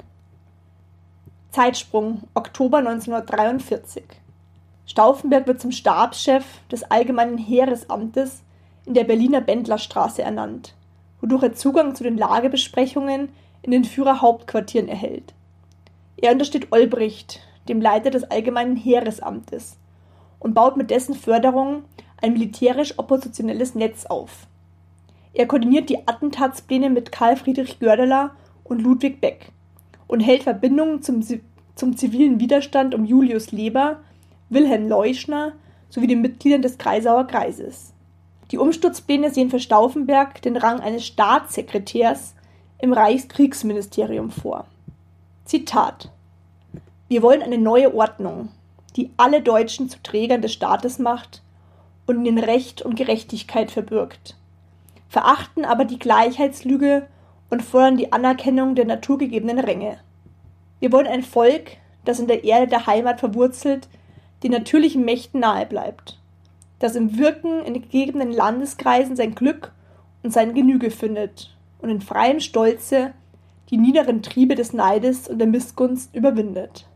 Zeitsprung 1.52 2.24
Oktober 2.34 2.80
1943. 2.80 4.04
Stauffenberg 4.86 5.48
wird 5.48 5.62
zum 5.62 5.72
Stabschef 5.72 6.46
des 6.72 6.84
Allgemeinen 6.84 7.38
Heeresamtes 7.38 8.44
in 8.86 8.94
der 8.94 9.06
Berliner 9.06 9.42
Bendlerstraße 9.42 10.22
ernannt, 10.22 10.76
wodurch 11.22 11.44
er 11.44 11.54
Zugang 11.54 11.96
zu 11.96 12.04
den 12.04 12.18
Lagebesprechungen 12.18 13.30
in 13.62 13.72
den 13.72 13.86
Führerhauptquartieren 13.86 14.90
erhält. 14.90 15.34
Er 16.18 16.34
untersteht 16.34 16.72
Olbricht, 16.72 17.40
dem 17.70 17.82
Leiter 17.82 18.10
des 18.10 18.24
Allgemeinen 18.26 18.76
Heeresamtes, 18.76 19.78
und 20.40 20.54
baut 20.54 20.76
mit 20.76 20.90
dessen 20.90 21.16
Förderung 21.16 21.84
ein 22.22 22.34
militärisch-oppositionelles 22.34 23.76
Netz 23.76 24.06
auf. 24.06 24.48
Er 25.34 25.48
koordiniert 25.48 25.90
die 25.90 26.06
Attentatspläne 26.08 26.90
mit 26.90 27.12
Karl 27.12 27.38
Friedrich 27.38 27.80
Goerdeler 27.80 28.32
und 28.64 28.82
Ludwig 28.82 29.22
Beck 29.22 29.52
und 30.08 30.20
hält 30.20 30.44
Verbindungen 30.44 31.02
zum, 31.02 31.24
zum 31.76 31.98
zivilen 31.98 32.40
Widerstand 32.40 32.94
um 32.94 33.06
Julius 33.06 33.52
Leber, 33.52 34.02
Wilhelm 34.54 34.88
Leuschner 34.88 35.54
sowie 35.90 36.08
den 36.08 36.22
Mitgliedern 36.22 36.62
des 36.62 36.78
Kreisauer 36.78 37.28
Kreises. 37.28 37.94
Die 38.52 38.58
Umsturzpläne 38.58 39.32
sehen 39.32 39.50
für 39.50 39.60
Stauffenberg 39.60 40.42
den 40.42 40.58
Rang 40.58 40.80
eines 40.80 41.06
Staatssekretärs 41.06 42.36
im 42.80 42.94
Reichskriegsministerium 42.94 44.32
vor. 44.32 44.66
Zitat 45.46 46.10
wir 47.14 47.22
wollen 47.22 47.44
eine 47.44 47.60
neue 47.60 47.94
Ordnung, 47.94 48.50
die 48.96 49.12
alle 49.18 49.44
Deutschen 49.44 49.88
zu 49.88 50.02
Trägern 50.02 50.42
des 50.42 50.52
Staates 50.52 50.98
macht 50.98 51.44
und 52.08 52.26
in 52.26 52.40
Recht 52.40 52.82
und 52.82 52.96
Gerechtigkeit 52.96 53.70
verbürgt, 53.70 54.36
verachten 55.10 55.64
aber 55.64 55.86
die 55.86 56.00
Gleichheitslüge 56.00 57.06
und 57.52 57.62
fordern 57.62 57.98
die 57.98 58.12
Anerkennung 58.12 58.74
der 58.74 58.86
naturgegebenen 58.86 59.60
Ränge. 59.60 60.00
Wir 60.80 60.92
wollen 60.92 61.06
ein 61.06 61.22
Volk, 61.22 61.78
das 62.04 62.20
in 62.20 62.26
der 62.26 62.44
Erde 62.44 62.66
der 62.66 62.88
Heimat 62.88 63.20
verwurzelt, 63.20 63.88
den 64.44 64.52
natürlichen 64.52 65.06
Mächten 65.06 65.40
nahe 65.40 65.66
bleibt, 65.66 66.20
das 66.80 66.96
im 66.96 67.18
Wirken 67.18 67.64
in 67.64 67.74
gegebenen 67.74 68.32
Landeskreisen 68.32 69.16
sein 69.16 69.36
Glück 69.36 69.72
und 70.22 70.32
sein 70.32 70.54
Genüge 70.54 70.92
findet 70.92 71.56
und 71.80 71.90
in 71.90 72.02
freiem 72.02 72.40
Stolze 72.40 73.14
die 73.70 73.78
niederen 73.78 74.22
Triebe 74.22 74.56
des 74.56 74.74
Neides 74.74 75.28
und 75.28 75.40
der 75.40 75.48
Missgunst 75.48 76.14
überwindet 76.16 76.88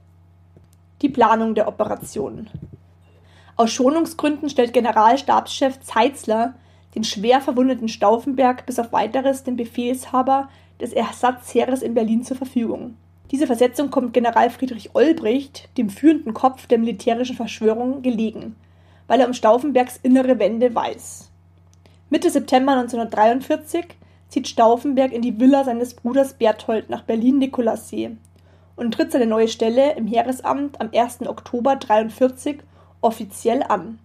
die 1.02 1.10
Planung 1.10 1.54
der 1.54 1.68
Operationen. 1.68 2.50
Aus 3.56 3.72
Schonungsgründen 3.72 4.50
stellt 4.50 4.74
Generalstabschef 4.74 5.80
Zeitzler 5.82 6.56
den 6.96 7.04
schwer 7.04 7.42
verwundeten 7.42 7.88
Stauffenberg 7.88 8.66
bis 8.66 8.80
auf 8.80 8.92
weiteres 8.92 9.44
dem 9.44 9.56
Befehlshaber 9.56 10.50
des 10.80 10.94
Ersatzheeres 10.94 11.82
in 11.82 11.94
Berlin 11.94 12.24
zur 12.24 12.38
Verfügung. 12.38 12.96
Diese 13.32 13.48
Versetzung 13.48 13.90
kommt 13.90 14.14
General 14.14 14.50
Friedrich 14.50 14.96
Olbricht, 14.96 15.70
dem 15.78 15.90
führenden 15.90 16.34
Kopf 16.34 16.68
der 16.68 16.78
militärischen 16.78 17.36
Verschwörung, 17.36 18.02
gelegen, 18.02 18.56
weil 19.08 19.20
er 19.20 19.28
um 19.28 19.34
Stauffenbergs 19.34 20.00
innere 20.02 20.40
Wände 20.40 20.74
weiß. 20.74 21.30
Mitte 22.10 22.30
September 22.30 22.74
1943 22.74 23.86
zieht 24.30 24.48
Stauffenberg 24.48 25.12
in 25.12 25.22
die 25.22 25.40
Villa 25.40 25.64
seines 25.64 25.94
Bruders 25.94 26.34
Berthold 26.34 26.90
nach 26.90 27.04
Berlin-Nikolassee, 27.04 28.12
und 28.76 28.94
tritt 28.94 29.12
seine 29.12 29.26
neue 29.26 29.48
Stelle 29.48 29.96
im 29.96 30.06
Heeresamt 30.06 30.80
am 30.80 30.92
1. 30.94 31.22
Oktober 31.28 31.72
1943 31.72 32.60
offiziell 33.02 33.64
an. 33.64 33.98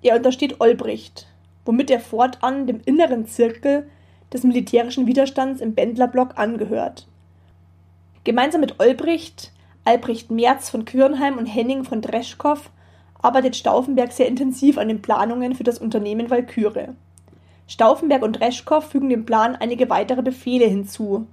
Er 0.00 0.16
untersteht 0.16 0.60
Olbricht 0.60 1.26
womit 1.64 1.90
er 1.90 2.00
fortan 2.00 2.66
dem 2.66 2.80
inneren 2.84 3.26
Zirkel 3.26 3.88
des 4.32 4.42
militärischen 4.42 5.06
Widerstands 5.06 5.60
im 5.60 5.74
Bendlerblock 5.74 6.38
angehört. 6.38 7.06
Gemeinsam 8.22 8.60
mit 8.60 8.80
Olbricht, 8.80 9.50
Albrecht 9.86 10.30
Merz 10.30 10.68
von 10.68 10.84
Quirnheim 10.84 11.38
und 11.38 11.46
Henning 11.46 11.84
von 11.84 12.02
Dreschkow 12.02 12.70
arbeitet 13.22 13.56
Stauffenberg 13.56 14.12
sehr 14.12 14.28
intensiv 14.28 14.76
an 14.76 14.88
den 14.88 15.00
Planungen 15.00 15.54
für 15.54 15.64
das 15.64 15.78
Unternehmen 15.78 16.28
Walküre. 16.28 16.94
Stauffenberg 17.66 18.22
und 18.22 18.38
Dreschkow 18.38 18.84
fügen 18.84 19.08
dem 19.08 19.24
Plan 19.24 19.56
einige 19.56 19.88
weitere 19.88 20.20
Befehle 20.20 20.66
hinzu 20.66 21.26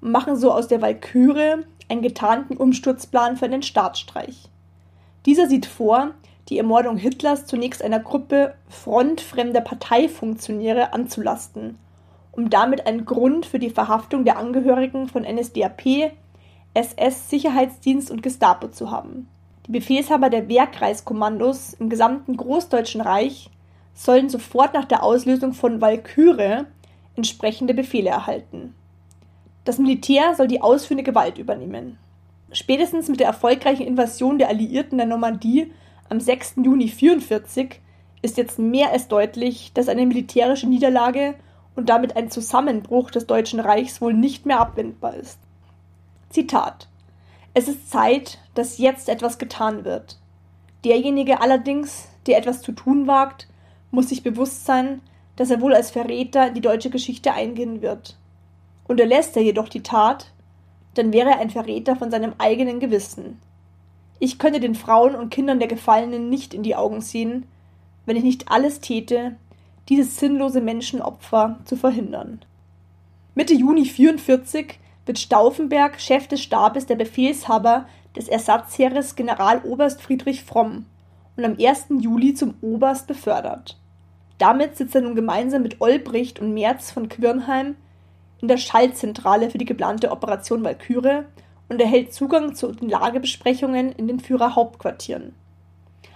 und 0.00 0.10
machen 0.10 0.36
so 0.36 0.50
aus 0.50 0.66
der 0.66 0.82
Walküre 0.82 1.64
einen 1.88 2.02
getarnten 2.02 2.56
Umsturzplan 2.56 3.36
für 3.36 3.44
einen 3.44 3.62
Staatsstreich. 3.62 4.48
Dieser 5.26 5.46
sieht 5.46 5.66
vor, 5.66 6.10
die 6.48 6.58
Ermordung 6.58 6.96
Hitlers 6.96 7.46
zunächst 7.46 7.84
einer 7.84 8.00
Gruppe 8.00 8.54
frontfremder 8.68 9.60
Parteifunktionäre 9.60 10.92
anzulasten, 10.92 11.78
um 12.32 12.50
damit 12.50 12.86
einen 12.86 13.04
Grund 13.04 13.46
für 13.46 13.60
die 13.60 13.70
Verhaftung 13.70 14.24
der 14.24 14.38
Angehörigen 14.38 15.08
von 15.08 15.22
NSDAP, 15.22 16.12
SS, 16.74 17.28
Sicherheitsdienst 17.28 18.10
und 18.10 18.22
Gestapo 18.22 18.68
zu 18.68 18.90
haben. 18.90 19.28
Die 19.66 19.72
Befehlshaber 19.72 20.30
der 20.30 20.48
Wehrkreiskommandos 20.48 21.74
im 21.74 21.88
gesamten 21.88 22.36
Großdeutschen 22.36 23.00
Reich 23.00 23.50
sollen 23.94 24.28
sofort 24.28 24.74
nach 24.74 24.86
der 24.86 25.02
Auslösung 25.02 25.52
von 25.52 25.80
Walküre 25.80 26.66
entsprechende 27.14 27.74
Befehle 27.74 28.10
erhalten. 28.10 28.74
Das 29.64 29.78
Militär 29.78 30.34
soll 30.34 30.48
die 30.48 30.60
ausführende 30.60 31.04
Gewalt 31.04 31.38
übernehmen. 31.38 31.98
Spätestens 32.50 33.08
mit 33.08 33.20
der 33.20 33.28
erfolgreichen 33.28 33.86
Invasion 33.86 34.38
der 34.38 34.48
Alliierten 34.48 34.98
der 34.98 35.06
Normandie 35.06 35.72
am 36.08 36.20
6. 36.20 36.56
Juni 36.56 36.84
1944 36.84 37.80
ist 38.22 38.36
jetzt 38.36 38.58
mehr 38.58 38.90
als 38.90 39.08
deutlich, 39.08 39.72
dass 39.72 39.88
eine 39.88 40.06
militärische 40.06 40.68
Niederlage 40.68 41.34
und 41.74 41.88
damit 41.88 42.16
ein 42.16 42.30
Zusammenbruch 42.30 43.10
des 43.10 43.26
Deutschen 43.26 43.60
Reichs 43.60 44.00
wohl 44.00 44.14
nicht 44.14 44.46
mehr 44.46 44.60
abwendbar 44.60 45.14
ist. 45.14 45.38
Zitat 46.32 46.88
Es 47.52 47.68
ist 47.68 47.90
Zeit, 47.90 48.38
dass 48.54 48.78
jetzt 48.78 49.08
etwas 49.08 49.38
getan 49.38 49.84
wird. 49.84 50.18
Derjenige 50.84 51.40
allerdings, 51.40 52.08
der 52.26 52.38
etwas 52.38 52.62
zu 52.62 52.72
tun 52.72 53.06
wagt, 53.06 53.48
muss 53.90 54.08
sich 54.08 54.22
bewusst 54.22 54.64
sein, 54.64 55.02
dass 55.36 55.50
er 55.50 55.60
wohl 55.60 55.74
als 55.74 55.90
Verräter 55.90 56.48
in 56.48 56.54
die 56.54 56.62
deutsche 56.62 56.88
Geschichte 56.88 57.34
eingehen 57.34 57.82
wird. 57.82 58.16
Unterlässt 58.88 59.36
er 59.36 59.42
jedoch 59.42 59.68
die 59.68 59.82
Tat, 59.82 60.32
dann 60.94 61.12
wäre 61.12 61.30
er 61.30 61.38
ein 61.38 61.50
Verräter 61.50 61.96
von 61.96 62.10
seinem 62.10 62.32
eigenen 62.38 62.80
Gewissen. 62.80 63.38
Ich 64.18 64.38
könnte 64.38 64.60
den 64.60 64.74
Frauen 64.74 65.14
und 65.14 65.30
Kindern 65.30 65.58
der 65.58 65.68
Gefallenen 65.68 66.30
nicht 66.30 66.54
in 66.54 66.62
die 66.62 66.76
Augen 66.76 67.00
sehen, 67.02 67.46
wenn 68.06 68.16
ich 68.16 68.24
nicht 68.24 68.50
alles 68.50 68.80
täte, 68.80 69.36
dieses 69.88 70.18
sinnlose 70.18 70.60
Menschenopfer 70.60 71.58
zu 71.64 71.76
verhindern. 71.76 72.40
Mitte 73.34 73.54
Juni 73.54 73.80
1944 73.80 74.78
wird 75.06 75.18
Stauffenberg 75.18 76.00
Chef 76.00 76.28
des 76.28 76.40
Stabes 76.42 76.86
der 76.86 76.96
Befehlshaber 76.96 77.86
des 78.16 78.28
Ersatzheeres 78.28 79.16
Generaloberst 79.16 80.00
Friedrich 80.00 80.44
Fromm 80.44 80.86
und 81.36 81.44
am 81.44 81.56
1. 81.58 81.86
Juli 82.00 82.34
zum 82.34 82.54
Oberst 82.60 83.06
befördert. 83.06 83.78
Damit 84.38 84.76
sitzt 84.76 84.94
er 84.94 85.00
nun 85.02 85.14
gemeinsam 85.14 85.62
mit 85.62 85.80
Olbricht 85.80 86.40
und 86.40 86.52
Merz 86.54 86.90
von 86.90 87.08
Quirnheim 87.08 87.76
in 88.40 88.48
der 88.48 88.56
Schaltzentrale 88.56 89.50
für 89.50 89.58
die 89.58 89.64
geplante 89.64 90.10
Operation 90.10 90.64
Walküre 90.64 91.26
und 91.68 91.80
erhält 91.80 92.12
Zugang 92.12 92.54
zu 92.54 92.72
den 92.72 92.88
Lagebesprechungen 92.88 93.92
in 93.92 94.08
den 94.08 94.20
Führerhauptquartieren. 94.20 95.34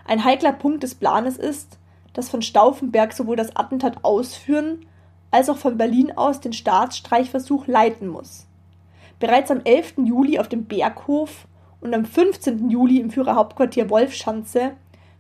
Ein 0.05 0.25
heikler 0.25 0.53
Punkt 0.53 0.83
des 0.83 0.95
Planes 0.95 1.37
ist, 1.37 1.79
dass 2.13 2.29
von 2.29 2.43
Stauffenberg 2.43 3.13
sowohl 3.13 3.37
das 3.37 3.55
Attentat 3.57 4.05
ausführen 4.05 4.87
als 5.31 5.49
auch 5.49 5.57
von 5.57 5.77
Berlin 5.77 6.13
aus 6.17 6.41
den 6.41 6.53
Staatsstreichversuch 6.53 7.67
leiten 7.67 8.09
muss. 8.09 8.46
Bereits 9.19 9.51
am 9.51 9.63
11. 9.65 9.95
Juli 10.05 10.39
auf 10.39 10.49
dem 10.49 10.65
Berghof 10.65 11.47
und 11.81 11.95
am 11.95 12.05
15. 12.05 12.69
Juli 12.69 13.01
im 13.01 13.11
Führerhauptquartier 13.11 13.89
Wolfschanze 13.89 14.73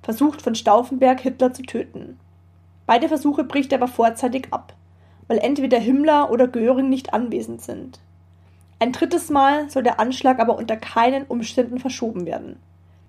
versucht 0.03 0.43
von 0.43 0.55
Stauffenberg 0.55 1.21
Hitler 1.21 1.53
zu 1.53 1.63
töten. 1.63 2.19
Beide 2.87 3.09
Versuche 3.09 3.45
bricht 3.45 3.73
er 3.73 3.79
aber 3.79 3.89
vorzeitig 3.89 4.49
ab, 4.51 4.75
weil 5.29 5.39
entweder 5.39 5.79
Himmler 5.79 6.31
oder 6.31 6.47
Göring 6.47 6.89
nicht 6.89 7.15
anwesend 7.15 7.63
sind. 7.63 7.99
Ein 8.79 8.93
drittes 8.93 9.31
Mal 9.31 9.71
soll 9.71 9.83
der 9.83 9.99
Anschlag 9.99 10.39
aber 10.39 10.59
unter 10.59 10.77
keinen 10.77 11.25
Umständen 11.25 11.79
verschoben 11.79 12.27
werden. 12.27 12.57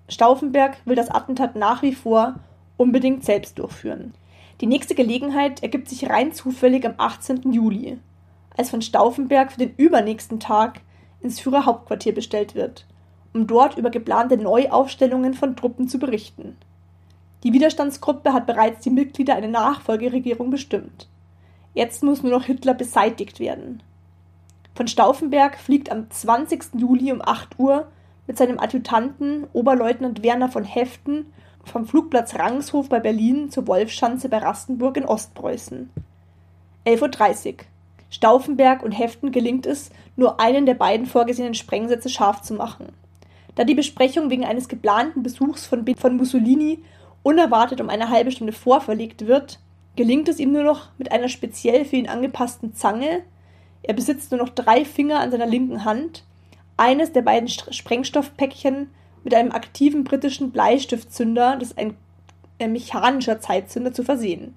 Stauffenberg 0.08 0.78
will 0.86 0.96
das 0.96 1.10
Attentat 1.10 1.54
nach 1.54 1.82
wie 1.82 1.94
vor 1.94 2.36
unbedingt 2.78 3.24
selbst 3.24 3.58
durchführen. 3.58 4.14
Die 4.62 4.66
nächste 4.66 4.94
Gelegenheit 4.94 5.62
ergibt 5.62 5.88
sich 5.88 6.08
rein 6.08 6.32
zufällig 6.32 6.86
am 6.86 6.94
18. 6.96 7.52
Juli, 7.52 7.98
als 8.58 8.70
von 8.70 8.82
Stauffenberg 8.82 9.52
für 9.52 9.58
den 9.58 9.74
übernächsten 9.76 10.40
Tag 10.40 10.80
ins 11.20 11.40
Führerhauptquartier 11.40 12.12
bestellt 12.12 12.54
wird, 12.54 12.86
um 13.32 13.46
dort 13.46 13.78
über 13.78 13.90
geplante 13.90 14.36
Neuaufstellungen 14.36 15.34
von 15.34 15.56
Truppen 15.56 15.88
zu 15.88 15.98
berichten. 15.98 16.56
Die 17.44 17.52
Widerstandsgruppe 17.52 18.32
hat 18.32 18.46
bereits 18.46 18.80
die 18.80 18.90
Mitglieder 18.90 19.36
einer 19.36 19.48
Nachfolgeregierung 19.48 20.50
bestimmt. 20.50 21.08
Jetzt 21.72 22.02
muss 22.02 22.22
nur 22.22 22.32
noch 22.32 22.44
Hitler 22.44 22.74
beseitigt 22.74 23.38
werden. 23.38 23.82
Von 24.74 24.88
Stauffenberg 24.88 25.56
fliegt 25.56 25.90
am 25.90 26.10
20. 26.10 26.74
Juli 26.74 27.12
um 27.12 27.22
8 27.22 27.58
Uhr 27.58 27.86
mit 28.26 28.36
seinem 28.36 28.58
Adjutanten 28.58 29.46
Oberleutnant 29.52 30.22
Werner 30.22 30.48
von 30.48 30.64
Heften 30.64 31.32
vom 31.64 31.86
Flugplatz 31.86 32.34
Rangshof 32.34 32.88
bei 32.88 32.98
Berlin 32.98 33.50
zur 33.50 33.66
Wolfschanze 33.68 34.28
bei 34.28 34.38
Rastenburg 34.38 34.96
in 34.96 35.04
Ostpreußen. 35.04 35.90
11.30 36.86 37.46
Uhr. 37.46 37.54
Stauffenberg 38.10 38.82
und 38.82 38.92
Heften 38.92 39.32
gelingt 39.32 39.66
es, 39.66 39.90
nur 40.16 40.40
einen 40.40 40.66
der 40.66 40.74
beiden 40.74 41.06
vorgesehenen 41.06 41.54
Sprengsätze 41.54 42.08
scharf 42.08 42.42
zu 42.42 42.54
machen. 42.54 42.86
Da 43.54 43.64
die 43.64 43.74
Besprechung 43.74 44.30
wegen 44.30 44.44
eines 44.44 44.68
geplanten 44.68 45.22
Besuchs 45.22 45.66
von, 45.66 45.84
von 45.96 46.16
Mussolini 46.16 46.82
unerwartet 47.22 47.80
um 47.80 47.88
eine 47.88 48.08
halbe 48.08 48.30
Stunde 48.30 48.52
vorverlegt 48.52 49.26
wird, 49.26 49.58
gelingt 49.96 50.28
es 50.28 50.38
ihm 50.38 50.52
nur 50.52 50.62
noch 50.62 50.88
mit 50.96 51.10
einer 51.10 51.28
speziell 51.28 51.84
für 51.84 51.96
ihn 51.96 52.08
angepassten 52.08 52.74
Zange, 52.74 53.22
er 53.82 53.94
besitzt 53.94 54.30
nur 54.30 54.40
noch 54.40 54.50
drei 54.50 54.84
Finger 54.84 55.20
an 55.20 55.30
seiner 55.30 55.46
linken 55.46 55.84
Hand, 55.84 56.24
eines 56.76 57.12
der 57.12 57.22
beiden 57.22 57.48
Sprengstoffpäckchen 57.48 58.90
mit 59.24 59.34
einem 59.34 59.52
aktiven 59.52 60.04
britischen 60.04 60.52
Bleistiftzünder, 60.52 61.56
das 61.56 61.70
ist 61.70 61.78
ein 61.78 61.96
mechanischer 62.70 63.40
Zeitzünder, 63.40 63.92
zu 63.92 64.04
versehen. 64.04 64.54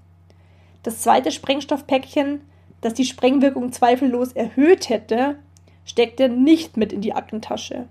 Das 0.84 1.00
zweite 1.00 1.32
Sprengstoffpäckchen, 1.32 2.42
das 2.82 2.94
die 2.94 3.06
Sprengwirkung 3.06 3.72
zweifellos 3.72 4.34
erhöht 4.34 4.90
hätte, 4.90 5.38
steckt 5.86 6.20
er 6.20 6.28
nicht 6.28 6.78
mit 6.78 6.92
in 6.94 7.02
die 7.02 7.14
Aktentasche. 7.14 7.88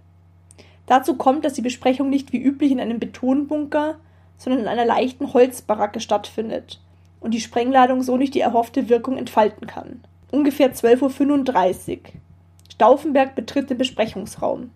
Dazu 0.87 1.15
kommt, 1.15 1.45
dass 1.45 1.53
die 1.53 1.63
Besprechung 1.63 2.11
nicht 2.11 2.33
wie 2.33 2.43
üblich 2.43 2.73
in 2.73 2.81
einem 2.81 2.99
Betonbunker, 2.99 3.97
sondern 4.37 4.63
in 4.63 4.69
einer 4.69 4.85
leichten 4.85 5.33
Holzbaracke 5.33 6.01
stattfindet 6.01 6.81
und 7.21 7.33
die 7.33 7.41
Sprengladung 7.41 8.03
so 8.03 8.17
nicht 8.17 8.35
die 8.35 8.41
erhoffte 8.41 8.89
Wirkung 8.89 9.17
entfalten 9.17 9.67
kann. 9.67 10.01
Ungefähr 10.31 10.75
12.35 10.75 11.91
Uhr. 11.91 11.99
Stauffenberg 12.73 13.35
betritt 13.35 13.69
den 13.71 13.79
Besprechungsraum. 13.79 14.71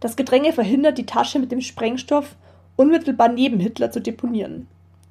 Das 0.00 0.16
Gedränge 0.16 0.52
verhindert, 0.52 0.98
die 0.98 1.06
Tasche 1.06 1.38
mit 1.38 1.52
dem 1.52 1.60
Sprengstoff 1.60 2.36
unmittelbar 2.76 3.28
neben 3.28 3.60
Hitler 3.60 3.90
zu 3.90 4.00
deponieren. 4.00 4.68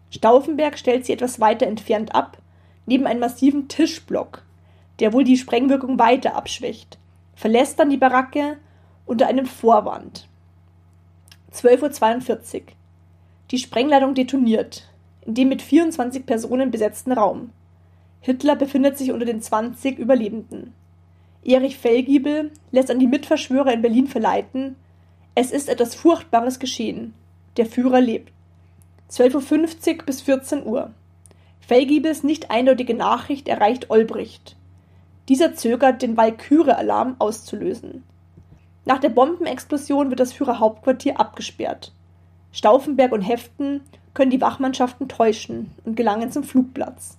Stauffenberg 0.10 0.78
stellt 0.78 1.06
sie 1.06 1.13
etwas 1.13 1.39
weiter 1.39 1.67
entfernt 1.67 2.15
ab, 2.15 2.38
neben 2.86 3.08
einem 3.08 3.19
massiven 3.19 3.67
Tischblock, 3.67 4.43
der 5.00 5.13
wohl 5.13 5.24
die 5.24 5.38
Sprengwirkung 5.38 6.00
weiter 6.00 6.36
abschwächt, 6.36 6.98
verlässt 7.36 7.80
dann 7.80 7.89
die 7.89 7.98
Baracke 7.98 8.58
unter 9.06 9.28
einem 9.28 9.45
Vorwand. 9.45 10.28
12.42 11.54 12.56
Uhr. 12.56 12.62
Die 13.52 13.60
Sprengladung 13.60 14.13
detoniert, 14.15 14.88
in 15.21 15.34
dem 15.36 15.50
mit 15.50 15.62
24 15.62 16.26
Personen 16.26 16.71
besetzten 16.71 17.12
Raum. 17.12 17.52
Hitler 18.21 18.56
befindet 18.56 18.98
sich 18.98 19.12
unter 19.12 19.26
den 19.26 19.41
20 19.41 20.00
Überlebenden. 20.00 20.74
Erich 21.43 21.78
Fellgiebel 21.78 22.52
lässt 22.71 22.89
an 22.89 23.00
die 23.00 23.08
Mitverschwörer 23.08 23.71
in 23.71 23.84
Berlin 23.84 24.08
verleiten, 24.08 24.76
es 25.38 25.52
ist 25.52 25.67
etwas 25.67 25.95
Furchtbares 25.95 26.60
geschehen. 26.60 27.13
Der 27.58 27.65
Führer 27.65 28.00
lebt. 28.00 28.32
12.50 29.12 30.00
Uhr 30.00 30.06
bis 30.06 30.21
14 30.21 30.65
Uhr. 30.65 30.91
Fellgiebels 31.67 32.23
nicht 32.23 32.51
eindeutige 32.51 32.93
Nachricht 32.93 33.47
erreicht 33.47 33.89
Olbricht. 33.89 34.56
Dieser 35.30 35.56
zögert, 35.56 36.04
den 36.04 36.15
Walküre-Alarm 36.15 37.15
auszulösen. 37.17 38.04
Nach 38.86 38.99
der 38.99 39.10
Bombenexplosion 39.10 40.12
wird 40.12 40.19
das 40.19 40.32
Führerhauptquartier 40.32 41.19
abgesperrt. 41.19 41.91
Stauffenberg 42.51 43.12
und 43.12 43.21
Heften 43.21 43.82
können 44.13 44.30
die 44.30 44.41
Wachmannschaften 44.41 45.08
täuschen 45.08 45.71
und 45.84 45.97
gelangen 45.97 46.32
zum 46.32 46.43
Flugplatz. 46.43 47.17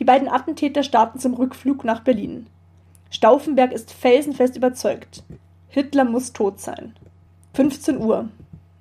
Die 0.00 0.04
beiden 0.04 0.28
Attentäter 0.28 0.82
starten 0.82 1.20
zum 1.20 1.34
Rückflug 1.34 1.84
nach 1.84 2.00
Berlin. 2.00 2.48
Stauffenberg 3.10 3.70
ist 3.70 3.92
felsenfest 3.92 4.56
überzeugt. 4.56 5.22
Hitler 5.68 6.04
muss 6.04 6.32
tot 6.32 6.58
sein. 6.58 6.96
15 7.54 7.98
Uhr. 7.98 8.28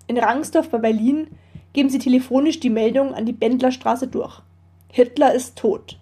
In 0.08 0.18
Rangsdorf 0.18 0.70
bei 0.70 0.80
Berlin 0.80 1.28
geben 1.74 1.90
sie 1.92 2.00
telefonisch 2.00 2.60
die 2.60 2.72
Meldung 2.72 3.14
an 3.14 3.28
die 3.28 3.34
Bendlerstraße 3.34 4.08
durch. 4.08 4.42
Hitler 4.92 5.34
ist 5.34 5.58
tot. 5.58 6.00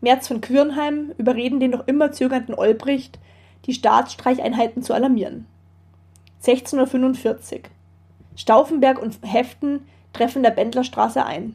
Merz 0.00 0.28
von 0.28 0.40
Quirnheim 0.40 1.12
überreden 1.18 1.60
den 1.60 1.70
noch 1.70 1.86
immer 1.86 2.12
zögernden 2.12 2.54
Olbricht, 2.54 3.18
die 3.66 3.74
Staatsstreicheinheiten 3.74 4.82
zu 4.82 4.94
alarmieren. 4.94 5.46
1645. 6.46 7.64
Stauffenberg 8.36 9.00
und 9.00 9.18
Heften 9.22 9.86
treffen 10.12 10.42
der 10.42 10.50
Bendlerstraße 10.50 11.24
ein. 11.24 11.54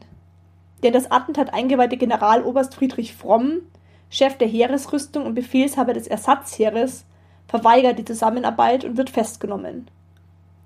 Der 0.82 0.88
in 0.88 0.94
das 0.94 1.10
Attentat 1.10 1.54
eingeweihte 1.54 1.96
Generaloberst 1.96 2.74
Friedrich 2.74 3.14
Fromm, 3.14 3.60
Chef 4.08 4.36
der 4.36 4.48
Heeresrüstung 4.48 5.24
und 5.24 5.34
Befehlshaber 5.34 5.92
des 5.92 6.08
Ersatzheeres, 6.08 7.04
verweigert 7.46 7.98
die 7.98 8.04
Zusammenarbeit 8.04 8.84
und 8.84 8.96
wird 8.96 9.10
festgenommen. 9.10 9.88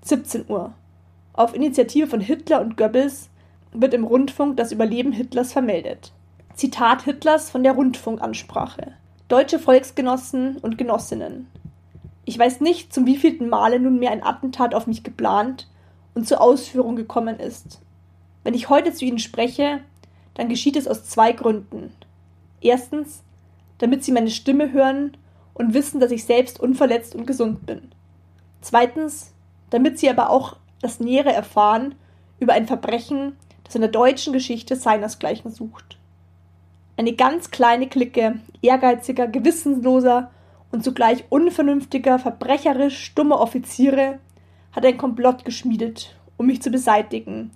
17 0.01 0.45
Uhr. 0.49 0.73
Auf 1.33 1.53
Initiative 1.53 2.07
von 2.07 2.21
Hitler 2.21 2.61
und 2.61 2.77
Goebbels 2.77 3.29
wird 3.71 3.93
im 3.93 4.03
Rundfunk 4.03 4.57
das 4.57 4.71
Überleben 4.71 5.11
Hitlers 5.11 5.53
vermeldet. 5.53 6.11
Zitat 6.55 7.03
Hitlers 7.03 7.49
von 7.49 7.63
der 7.63 7.73
Rundfunkansprache. 7.73 8.93
Deutsche 9.27 9.59
Volksgenossen 9.59 10.57
und 10.57 10.77
Genossinnen. 10.77 11.47
Ich 12.25 12.39
weiß 12.39 12.61
nicht, 12.61 12.93
zum 12.93 13.05
wievielten 13.05 13.49
Male 13.49 13.79
nunmehr 13.79 14.11
ein 14.11 14.23
Attentat 14.23 14.73
auf 14.73 14.87
mich 14.87 15.03
geplant 15.03 15.67
und 16.13 16.27
zur 16.27 16.41
Ausführung 16.41 16.95
gekommen 16.95 17.39
ist. 17.39 17.81
Wenn 18.43 18.53
ich 18.53 18.69
heute 18.69 18.93
zu 18.93 19.05
Ihnen 19.05 19.19
spreche, 19.19 19.81
dann 20.33 20.49
geschieht 20.49 20.75
es 20.75 20.87
aus 20.87 21.05
zwei 21.05 21.31
Gründen. 21.31 21.91
Erstens, 22.61 23.23
damit 23.77 24.03
Sie 24.03 24.11
meine 24.11 24.29
Stimme 24.29 24.71
hören 24.71 25.17
und 25.53 25.73
wissen, 25.73 25.99
dass 25.99 26.11
ich 26.11 26.25
selbst 26.25 26.59
unverletzt 26.59 27.15
und 27.15 27.27
gesund 27.27 27.65
bin. 27.65 27.91
Zweitens, 28.61 29.33
damit 29.69 29.99
Sie 29.99 30.09
aber 30.09 30.29
auch 30.29 30.57
das 30.81 30.99
Nähere 30.99 31.33
erfahren 31.33 31.95
über 32.39 32.53
ein 32.53 32.67
Verbrechen, 32.67 33.35
das 33.65 33.75
in 33.75 33.81
der 33.81 33.91
deutschen 33.91 34.31
Geschichte 34.31 34.75
seinesgleichen 34.75 35.51
sucht. 35.51 35.97
Eine 36.97 37.13
ganz 37.13 37.51
kleine 37.51 37.87
Clique 37.87 38.39
ehrgeiziger, 38.61 39.27
gewissenloser 39.27 40.31
und 40.71 40.83
zugleich 40.83 41.25
unvernünftiger, 41.29 42.19
verbrecherisch 42.19 42.97
stummer 43.03 43.41
Offiziere 43.41 44.19
hat 44.71 44.85
ein 44.85 44.97
Komplott 44.97 45.43
geschmiedet, 45.43 46.15
um 46.37 46.47
mich 46.47 46.61
zu 46.61 46.69
beseitigen 46.69 47.51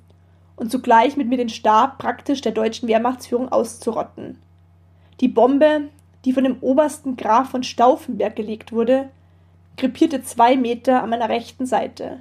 und 0.56 0.72
zugleich 0.72 1.15
mit 1.15 1.30
mir 1.30 1.38
den 1.38 1.50
Stab 1.50 1.98
praktisch 2.00 2.41
der 2.41 2.52
deutschen 2.52 2.89
Wehrmachtsführung 2.89 3.50
auszurotten. 3.50 4.41
Die 5.22 5.30
Bombe, 5.30 5.89
die 6.26 6.34
von 6.34 6.43
dem 6.43 6.58
obersten 6.60 7.15
Graf 7.15 7.50
von 7.50 7.63
Stauffenberg 7.63 8.36
gelegt 8.36 8.72
wurde, 8.74 9.10
krepierte 9.78 10.22
zwei 10.22 10.58
Meter 10.58 11.02
an 11.02 11.10
meiner 11.10 11.30
rechten 11.30 11.65
Seite. 11.65 12.19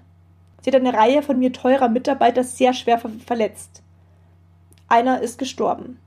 Sie 0.61 0.71
hat 0.71 0.77
eine 0.77 0.94
Reihe 0.94 1.23
von 1.23 1.38
mir 1.38 1.53
teurer 1.53 1.88
Mitarbeiter 1.88 2.44
sehr 2.44 2.75
schwer 2.75 2.99
verletzt. 2.99 3.83
Einer 4.88 5.21
ist 5.21 5.38
gestorben. 5.38 5.99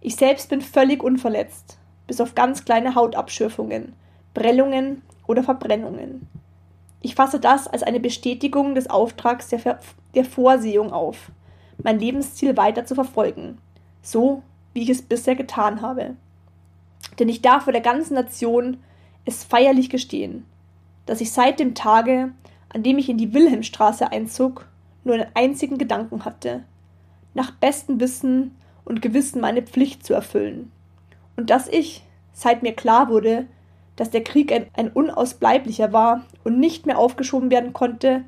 Ich 0.00 0.16
selbst 0.16 0.48
bin 0.48 0.60
völlig 0.60 1.02
unverletzt, 1.02 1.78
bis 2.06 2.20
auf 2.20 2.34
ganz 2.34 2.64
kleine 2.64 2.94
Hautabschürfungen, 2.94 3.94
Prellungen 4.34 5.02
oder 5.26 5.42
Verbrennungen. 5.42 6.28
Ich 7.00 7.14
fasse 7.14 7.40
das 7.40 7.68
als 7.68 7.82
eine 7.82 8.00
Bestätigung 8.00 8.74
des 8.74 8.88
Auftrags 8.90 9.48
der, 9.48 9.58
Ver 9.58 9.78
der 10.14 10.24
Vorsehung 10.24 10.92
auf, 10.92 11.30
mein 11.82 11.98
Lebensziel 11.98 12.56
weiter 12.56 12.84
zu 12.86 12.94
verfolgen, 12.94 13.58
so 14.02 14.42
wie 14.72 14.82
ich 14.82 14.90
es 14.90 15.02
bisher 15.02 15.36
getan 15.36 15.82
habe. 15.82 16.16
Denn 17.18 17.28
ich 17.28 17.42
darf 17.42 17.64
vor 17.64 17.72
der 17.72 17.82
ganzen 17.82 18.14
Nation 18.14 18.78
es 19.24 19.44
feierlich 19.44 19.90
gestehen, 19.90 20.44
dass 21.04 21.20
ich 21.20 21.32
seit 21.32 21.60
dem 21.60 21.74
Tage, 21.74 22.32
an 22.76 22.82
dem 22.82 22.98
ich 22.98 23.08
in 23.08 23.16
die 23.16 23.32
Wilhelmstraße 23.32 24.12
einzog, 24.12 24.68
nur 25.02 25.14
einen 25.14 25.30
einzigen 25.32 25.78
Gedanken 25.78 26.26
hatte, 26.26 26.62
nach 27.32 27.50
bestem 27.50 28.00
Wissen 28.00 28.54
und 28.84 29.00
Gewissen 29.00 29.40
meine 29.40 29.62
Pflicht 29.62 30.04
zu 30.04 30.12
erfüllen. 30.12 30.70
Und 31.38 31.48
dass 31.48 31.68
ich, 31.68 32.04
seit 32.34 32.62
mir 32.62 32.74
klar 32.74 33.08
wurde, 33.08 33.46
dass 33.96 34.10
der 34.10 34.22
Krieg 34.22 34.52
ein, 34.52 34.66
ein 34.74 34.90
unausbleiblicher 34.90 35.94
war 35.94 36.26
und 36.44 36.60
nicht 36.60 36.84
mehr 36.84 36.98
aufgeschoben 36.98 37.50
werden 37.50 37.72
konnte, 37.72 38.24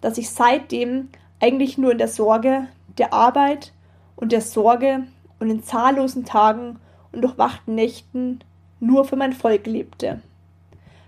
dass 0.00 0.18
ich 0.18 0.30
seitdem 0.30 1.08
eigentlich 1.40 1.76
nur 1.76 1.90
in 1.90 1.98
der 1.98 2.06
Sorge, 2.06 2.68
der 2.96 3.12
Arbeit 3.12 3.72
und 4.14 4.30
der 4.30 4.40
Sorge 4.40 5.08
und 5.40 5.50
in 5.50 5.64
zahllosen 5.64 6.24
Tagen 6.24 6.78
und 7.10 7.22
durchwachten 7.22 7.74
Nächten 7.74 8.38
nur 8.78 9.04
für 9.04 9.16
mein 9.16 9.32
Volk 9.32 9.66
lebte. 9.66 10.20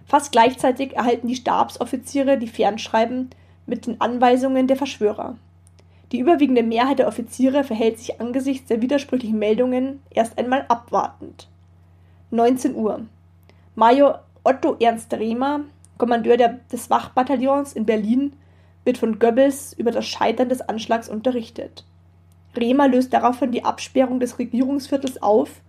Fast 0.07 0.33
gleichzeitig 0.33 0.95
erhalten 0.95 1.29
die 1.29 1.37
Stabsoffiziere 1.37 2.39
die 2.39 2.49
Fernschreiben 2.49 3.31
mit 3.67 3.87
den 3.87 4.01
Anweisungen 4.01 4.67
der 4.67 4.77
Verschwörer. 4.77 5.37
Die 6.13 6.19
überwiegende 6.19 6.63
Mehrheit 6.63 6.99
der 6.99 7.09
Offiziere 7.09 7.65
verhält 7.65 7.99
sich 7.99 8.21
angesichts 8.21 8.69
der 8.69 8.83
widersprüchlichen 8.83 9.39
Meldungen 9.39 10.03
erst 10.11 10.39
einmal 10.39 10.67
abwartend. 10.69 11.49
19 12.31 12.75
Uhr. 12.75 13.01
Major 13.75 14.23
Otto 14.45 14.77
Ernst 14.79 15.15
Rehmer, 15.15 15.61
Kommandeur 15.97 16.37
der, 16.37 16.61
des 16.71 16.91
Wachbataillons 16.91 17.73
in 17.73 17.87
Berlin, 17.87 18.35
wird 18.85 18.99
von 18.99 19.19
Goebbels 19.19 19.73
über 19.73 19.91
das 19.91 20.07
Scheitern 20.07 20.49
des 20.49 20.61
Anschlags 20.61 21.09
unterrichtet. 21.09 21.85
Rehmer 22.57 22.89
löst 22.89 23.13
daraufhin 23.13 23.53
die 23.53 23.65
Absperrung 23.65 24.21
des 24.21 24.39
Regierungsviertels 24.39 25.23
auf 25.23 25.63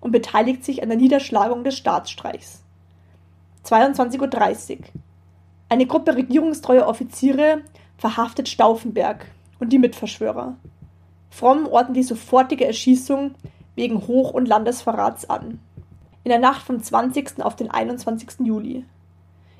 und 0.00 0.12
beteiligt 0.12 0.64
sich 0.64 0.82
an 0.82 0.90
der 0.90 0.98
Niederschlagung 0.98 1.64
des 1.64 1.76
Staatsstreichs. 1.76 2.62
22.30 3.64 4.78
Uhr. 4.78 4.84
Eine 5.68 5.86
Gruppe 5.86 6.16
regierungstreuer 6.16 6.86
Offiziere 6.86 7.62
verhaftet 7.96 8.48
Stauffenberg, 8.48 9.26
und 9.58 9.72
die 9.72 9.78
Mitverschwörer. 9.78 10.56
Fromm 11.30 11.66
ordnet 11.66 11.96
die 11.96 12.02
sofortige 12.02 12.66
Erschießung 12.66 13.34
wegen 13.74 14.06
Hoch- 14.06 14.32
und 14.32 14.46
Landesverrats 14.48 15.28
an. 15.28 15.60
In 16.24 16.30
der 16.30 16.38
Nacht 16.38 16.62
vom 16.62 16.82
20. 16.82 17.42
auf 17.42 17.56
den 17.56 17.70
21. 17.70 18.46
Juli. 18.46 18.84